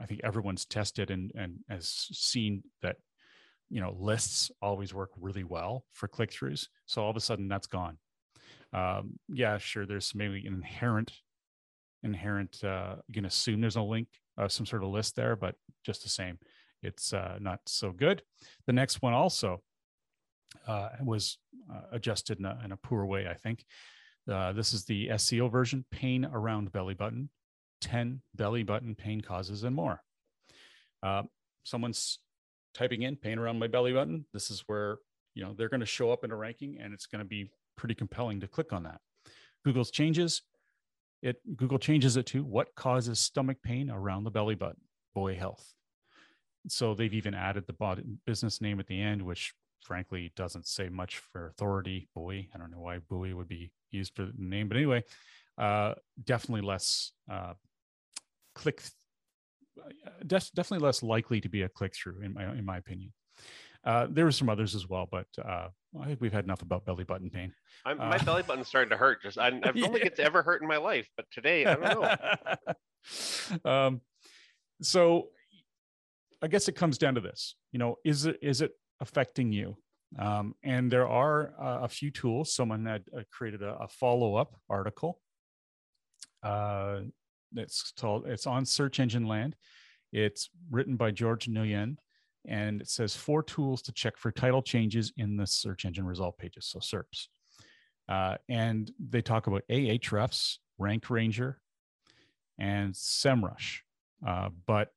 I 0.00 0.06
think 0.06 0.20
everyone's 0.22 0.64
tested 0.64 1.10
and, 1.10 1.32
and 1.34 1.58
has 1.68 1.88
seen 1.88 2.62
that, 2.82 2.96
you 3.68 3.80
know, 3.80 3.96
lists 3.98 4.50
always 4.62 4.94
work 4.94 5.10
really 5.20 5.44
well 5.44 5.84
for 5.92 6.08
click 6.08 6.30
throughs. 6.30 6.68
So 6.86 7.02
all 7.02 7.10
of 7.10 7.16
a 7.16 7.20
sudden 7.20 7.48
that's 7.48 7.66
gone. 7.66 7.98
Um, 8.72 9.18
yeah, 9.28 9.58
sure. 9.58 9.86
There's 9.86 10.14
maybe 10.14 10.46
an 10.46 10.54
inherent, 10.54 11.12
inherent, 12.04 12.62
uh, 12.62 12.96
you 13.08 13.14
can 13.14 13.24
assume 13.24 13.60
there's 13.60 13.76
a 13.76 13.82
link, 13.82 14.08
uh, 14.38 14.48
some 14.48 14.66
sort 14.66 14.82
of 14.82 14.90
list 14.90 15.16
there, 15.16 15.36
but 15.36 15.54
just 15.84 16.02
the 16.02 16.08
same, 16.08 16.38
it's 16.82 17.12
uh, 17.12 17.38
not 17.40 17.60
so 17.66 17.92
good. 17.92 18.22
The 18.66 18.72
next 18.72 19.02
one 19.02 19.12
also, 19.12 19.62
uh, 20.66 20.88
was 21.02 21.38
uh, 21.72 21.82
adjusted 21.92 22.38
in 22.38 22.44
a, 22.44 22.58
in 22.64 22.72
a, 22.72 22.76
poor 22.76 23.04
way, 23.04 23.28
I 23.28 23.34
think. 23.34 23.64
Uh, 24.30 24.52
this 24.52 24.72
is 24.72 24.84
the 24.84 25.08
SEO 25.08 25.50
version, 25.50 25.84
pain 25.90 26.24
around 26.24 26.72
belly 26.72 26.94
button, 26.94 27.30
10 27.80 28.20
belly 28.34 28.62
button 28.62 28.94
pain 28.94 29.20
causes 29.20 29.64
and 29.64 29.74
more. 29.74 30.02
uh, 31.02 31.22
someone's 31.64 32.18
typing 32.74 33.02
in 33.02 33.16
pain 33.16 33.38
around 33.38 33.58
my 33.58 33.66
belly 33.66 33.92
button. 33.92 34.24
This 34.32 34.50
is 34.50 34.64
where 34.66 34.98
you 35.34 35.44
know 35.44 35.54
they're 35.56 35.68
going 35.68 35.80
to 35.80 35.86
show 35.86 36.10
up 36.10 36.24
in 36.24 36.30
a 36.30 36.36
ranking, 36.36 36.78
and 36.80 36.92
it's 36.92 37.06
going 37.06 37.20
to 37.20 37.28
be 37.28 37.50
pretty 37.76 37.94
compelling 37.94 38.40
to 38.40 38.48
click 38.48 38.72
on 38.72 38.82
that. 38.84 39.00
Google's 39.64 39.90
changes 39.90 40.42
it 41.22 41.36
Google 41.56 41.78
changes 41.78 42.16
it 42.16 42.26
to 42.26 42.44
what 42.44 42.74
causes 42.74 43.18
stomach 43.18 43.58
pain 43.62 43.90
around 43.90 44.24
the 44.24 44.30
belly 44.30 44.54
button. 44.54 44.80
Buoy 45.14 45.34
Health. 45.34 45.74
So 46.68 46.94
they've 46.94 47.14
even 47.14 47.34
added 47.34 47.64
the 47.66 48.04
business 48.26 48.60
name 48.60 48.80
at 48.80 48.86
the 48.86 49.00
end, 49.00 49.22
which 49.22 49.54
frankly 49.82 50.32
doesn't 50.36 50.66
say 50.66 50.88
much 50.88 51.18
for 51.18 51.48
authority. 51.48 52.08
Boy, 52.14 52.48
I 52.54 52.58
don't 52.58 52.70
know 52.70 52.80
why 52.80 52.98
Buoy 52.98 53.32
would 53.32 53.48
be 53.48 53.72
used 53.90 54.14
for 54.14 54.24
the 54.24 54.32
name, 54.36 54.68
but 54.68 54.76
anyway, 54.76 55.02
uh, 55.58 55.94
definitely 56.22 56.66
less 56.66 57.12
uh, 57.30 57.54
click. 58.54 58.82
Def- 60.26 60.52
definitely 60.52 60.84
less 60.84 61.02
likely 61.02 61.40
to 61.40 61.48
be 61.48 61.62
a 61.62 61.68
click 61.68 61.94
through, 61.94 62.20
in 62.22 62.34
my 62.34 62.44
in 62.52 62.64
my 62.64 62.76
opinion. 62.76 63.12
Uh, 63.82 64.06
there 64.10 64.26
were 64.26 64.32
some 64.32 64.50
others 64.50 64.74
as 64.74 64.88
well, 64.88 65.08
but 65.10 65.26
uh, 65.42 65.68
I 65.98 66.06
think 66.06 66.20
we've 66.20 66.32
had 66.32 66.44
enough 66.44 66.62
about 66.62 66.84
belly 66.84 67.04
button 67.04 67.30
pain. 67.30 67.52
I'm, 67.84 67.98
my 67.98 68.16
uh, 68.16 68.24
belly 68.24 68.42
button's 68.42 68.68
starting 68.68 68.90
to 68.90 68.96
hurt. 68.96 69.22
Just 69.22 69.38
I, 69.38 69.48
I 69.48 69.50
don't 69.50 69.76
yeah. 69.76 69.88
think 69.88 70.04
it's 70.04 70.20
ever 70.20 70.42
hurt 70.42 70.62
in 70.62 70.68
my 70.68 70.76
life, 70.76 71.08
but 71.16 71.26
today 71.32 71.66
I 71.66 71.74
don't 71.74 71.82
know. 73.64 73.70
um, 73.70 74.00
so 74.82 75.28
I 76.42 76.48
guess 76.48 76.68
it 76.68 76.72
comes 76.76 76.98
down 76.98 77.16
to 77.16 77.20
this. 77.20 77.56
You 77.72 77.78
know, 77.78 77.96
is 78.04 78.26
it 78.26 78.38
is 78.40 78.60
it 78.60 78.72
affecting 79.00 79.52
you? 79.52 79.76
Um, 80.18 80.54
and 80.62 80.90
there 80.90 81.08
are 81.08 81.54
uh, 81.60 81.80
a 81.82 81.88
few 81.88 82.10
tools. 82.10 82.54
Someone 82.54 82.84
had 82.86 83.04
uh, 83.16 83.22
created 83.30 83.62
a, 83.62 83.76
a 83.76 83.88
follow 83.88 84.34
up 84.36 84.56
article. 84.68 85.20
Uh, 86.42 87.00
it's 87.56 87.92
called. 87.98 88.26
It's 88.26 88.46
on 88.46 88.64
Search 88.64 89.00
Engine 89.00 89.26
Land. 89.26 89.56
It's 90.12 90.50
written 90.70 90.96
by 90.96 91.10
George 91.10 91.46
Nguyen, 91.46 91.96
and 92.46 92.80
it 92.80 92.88
says 92.88 93.14
four 93.14 93.42
tools 93.42 93.82
to 93.82 93.92
check 93.92 94.16
for 94.16 94.30
title 94.30 94.62
changes 94.62 95.12
in 95.16 95.36
the 95.36 95.46
search 95.46 95.84
engine 95.84 96.06
result 96.06 96.38
pages. 96.38 96.66
So 96.66 96.78
SERPs. 96.78 97.28
Uh, 98.08 98.36
and 98.48 98.90
they 98.98 99.22
talk 99.22 99.46
about 99.46 99.62
Ahrefs, 99.70 100.56
Rank 100.78 101.10
Ranger, 101.10 101.60
and 102.58 102.92
SEMrush. 102.92 103.78
Uh, 104.26 104.48
but 104.66 104.90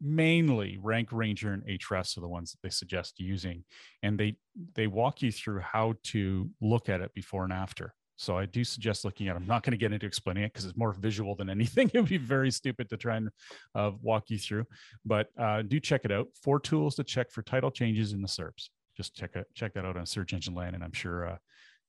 mainly 0.00 0.78
rank 0.82 1.08
ranger 1.12 1.52
and 1.52 1.64
Ahrefs 1.64 2.16
are 2.16 2.22
the 2.22 2.28
ones 2.28 2.50
that 2.50 2.58
they 2.60 2.70
suggest 2.70 3.20
using 3.20 3.62
and 4.02 4.18
they 4.18 4.36
they 4.74 4.88
walk 4.88 5.22
you 5.22 5.30
through 5.30 5.60
how 5.60 5.94
to 6.02 6.50
look 6.60 6.88
at 6.88 7.00
it 7.00 7.14
before 7.14 7.44
and 7.44 7.52
after 7.52 7.94
so 8.22 8.36
i 8.36 8.46
do 8.46 8.64
suggest 8.64 9.04
looking 9.04 9.28
at 9.28 9.36
i'm 9.36 9.46
not 9.46 9.62
going 9.62 9.72
to 9.72 9.76
get 9.76 9.92
into 9.92 10.06
explaining 10.06 10.44
it 10.44 10.52
because 10.52 10.64
it's 10.64 10.76
more 10.76 10.92
visual 10.92 11.34
than 11.34 11.50
anything 11.58 11.90
it 11.92 12.00
would 12.00 12.08
be 12.08 12.16
very 12.16 12.50
stupid 12.50 12.88
to 12.88 12.96
try 12.96 13.16
and 13.16 13.30
uh, 13.74 13.90
walk 14.00 14.30
you 14.30 14.38
through 14.38 14.64
but 15.04 15.28
uh, 15.38 15.62
do 15.62 15.78
check 15.80 16.04
it 16.04 16.12
out 16.12 16.28
four 16.42 16.58
tools 16.58 16.94
to 16.94 17.04
check 17.04 17.30
for 17.30 17.42
title 17.42 17.70
changes 17.70 18.12
in 18.12 18.22
the 18.22 18.28
serps 18.28 18.68
just 18.96 19.14
check 19.14 19.36
it 19.36 19.46
check 19.54 19.74
that 19.74 19.84
out 19.84 19.96
on 19.96 20.06
search 20.06 20.32
engine 20.32 20.54
land 20.54 20.74
and 20.74 20.84
i'm 20.84 20.92
sure 20.92 21.28
uh, 21.28 21.36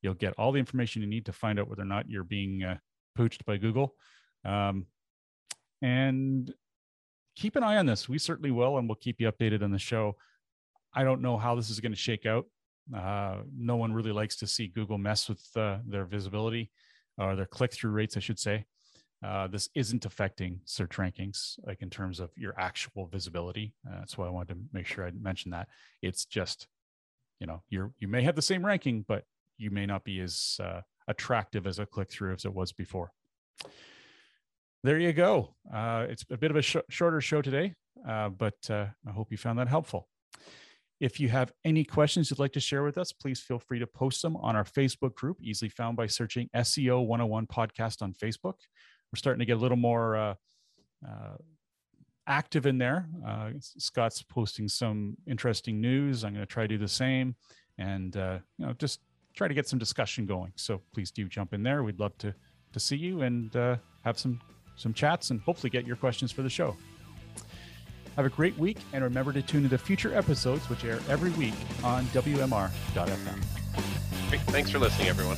you'll 0.01 0.13
get 0.13 0.33
all 0.37 0.51
the 0.51 0.59
information 0.59 1.01
you 1.01 1.07
need 1.07 1.25
to 1.25 1.33
find 1.33 1.59
out 1.59 1.69
whether 1.69 1.81
or 1.81 1.85
not 1.85 2.09
you're 2.09 2.23
being 2.23 2.63
uh, 2.63 2.77
poached 3.15 3.45
by 3.45 3.57
google 3.57 3.95
um, 4.45 4.85
and 5.81 6.53
keep 7.35 7.55
an 7.55 7.63
eye 7.63 7.77
on 7.77 7.85
this. 7.85 8.07
We 8.07 8.17
certainly 8.17 8.51
will, 8.51 8.77
and 8.77 8.87
we'll 8.87 8.95
keep 8.95 9.19
you 9.19 9.31
updated 9.31 9.63
on 9.63 9.71
the 9.71 9.79
show. 9.79 10.15
I 10.93 11.03
don't 11.03 11.21
know 11.21 11.37
how 11.37 11.55
this 11.55 11.69
is 11.69 11.79
going 11.79 11.91
to 11.91 11.97
shake 11.97 12.25
out. 12.25 12.45
Uh, 12.95 13.37
no 13.55 13.75
one 13.75 13.93
really 13.93 14.11
likes 14.11 14.35
to 14.37 14.47
see 14.47 14.67
Google 14.67 14.97
mess 14.97 15.29
with 15.29 15.45
uh, 15.55 15.77
their 15.85 16.05
visibility 16.05 16.71
or 17.17 17.35
their 17.35 17.45
click 17.45 17.73
through 17.73 17.91
rates, 17.91 18.17
I 18.17 18.19
should 18.19 18.39
say. 18.39 18.65
Uh, 19.23 19.47
this 19.47 19.69
isn't 19.73 20.05
affecting 20.05 20.59
search 20.65 20.97
rankings, 20.97 21.57
like 21.65 21.81
in 21.81 21.89
terms 21.89 22.19
of 22.19 22.29
your 22.35 22.53
actual 22.59 23.07
visibility. 23.07 23.73
Uh, 23.87 23.99
that's 23.99 24.17
why 24.17 24.27
I 24.27 24.29
wanted 24.29 24.55
to 24.55 24.59
make 24.73 24.85
sure 24.85 25.05
I 25.05 25.11
mentioned 25.11 25.53
that. 25.53 25.69
It's 26.01 26.25
just, 26.25 26.67
you 27.39 27.47
know, 27.47 27.63
you're 27.69 27.93
you 27.99 28.09
may 28.09 28.21
have 28.23 28.35
the 28.35 28.41
same 28.41 28.65
ranking, 28.65 29.05
but 29.07 29.23
you 29.57 29.71
may 29.71 29.85
not 29.85 30.03
be 30.03 30.19
as 30.19 30.57
uh, 30.61 30.81
attractive 31.07 31.65
as 31.67 31.79
a 31.79 31.85
click 31.85 32.11
through 32.11 32.33
as 32.33 32.43
it 32.43 32.53
was 32.53 32.73
before 32.73 33.13
there 34.83 34.99
you 34.99 35.13
go. 35.13 35.55
Uh, 35.73 36.05
it's 36.09 36.25
a 36.29 36.37
bit 36.37 36.51
of 36.51 36.57
a 36.57 36.61
sh- 36.61 36.75
shorter 36.89 37.21
show 37.21 37.41
today, 37.41 37.73
uh, 38.07 38.29
but 38.29 38.55
uh, 38.69 38.87
I 39.07 39.11
hope 39.11 39.31
you 39.31 39.37
found 39.37 39.57
that 39.59 39.67
helpful. 39.67 40.07
If 40.99 41.19
you 41.19 41.29
have 41.29 41.51
any 41.65 41.83
questions 41.83 42.29
you'd 42.29 42.39
like 42.39 42.53
to 42.53 42.59
share 42.59 42.83
with 42.83 42.97
us, 42.97 43.11
please 43.11 43.39
feel 43.39 43.59
free 43.59 43.79
to 43.79 43.87
post 43.87 44.21
them 44.21 44.37
on 44.37 44.55
our 44.55 44.63
Facebook 44.63 45.15
group, 45.15 45.37
easily 45.41 45.69
found 45.69 45.97
by 45.97 46.07
searching 46.07 46.49
SEO 46.55 47.05
101 47.05 47.47
Podcast 47.47 48.01
on 48.01 48.13
Facebook. 48.13 48.55
We're 49.11 49.17
starting 49.17 49.39
to 49.39 49.45
get 49.45 49.57
a 49.57 49.59
little 49.59 49.77
more 49.77 50.15
uh, 50.15 50.33
uh, 51.05 51.37
active 52.27 52.65
in 52.65 52.77
there. 52.77 53.07
Uh, 53.25 53.51
Scott's 53.59 54.21
posting 54.23 54.67
some 54.67 55.17
interesting 55.27 55.81
news. 55.81 56.23
I'm 56.23 56.33
going 56.33 56.45
to 56.45 56.51
try 56.51 56.63
to 56.63 56.67
do 56.67 56.77
the 56.77 56.87
same 56.87 57.35
and 57.77 58.15
you 58.15 58.41
know 58.65 58.73
just 58.77 59.01
try 59.35 59.47
to 59.47 59.53
get 59.53 59.67
some 59.67 59.79
discussion 59.79 60.25
going. 60.25 60.53
So 60.55 60.81
please 60.93 61.11
do 61.11 61.27
jump 61.27 61.53
in 61.53 61.63
there. 61.63 61.83
We'd 61.83 61.99
love 61.99 62.17
to 62.19 62.33
to 62.71 62.79
see 62.79 62.97
you 62.97 63.21
and 63.23 63.53
have 64.03 64.17
some 64.17 64.39
some 64.75 64.93
chats, 64.93 65.29
and 65.29 65.41
hopefully 65.41 65.69
get 65.69 65.85
your 65.85 65.95
questions 65.95 66.31
for 66.31 66.41
the 66.41 66.49
show. 66.49 66.75
Have 68.15 68.25
a 68.25 68.29
great 68.29 68.57
week, 68.57 68.77
and 68.93 69.03
remember 69.03 69.33
to 69.33 69.41
tune 69.41 69.63
into 69.63 69.77
future 69.77 70.13
episodes, 70.13 70.69
which 70.69 70.83
air 70.83 70.99
every 71.09 71.31
week 71.31 71.55
on 71.83 72.05
WMR.fm. 72.05 73.43
Great. 74.29 74.41
Thanks 74.41 74.69
for 74.69 74.79
listening, 74.79 75.07
everyone. 75.07 75.37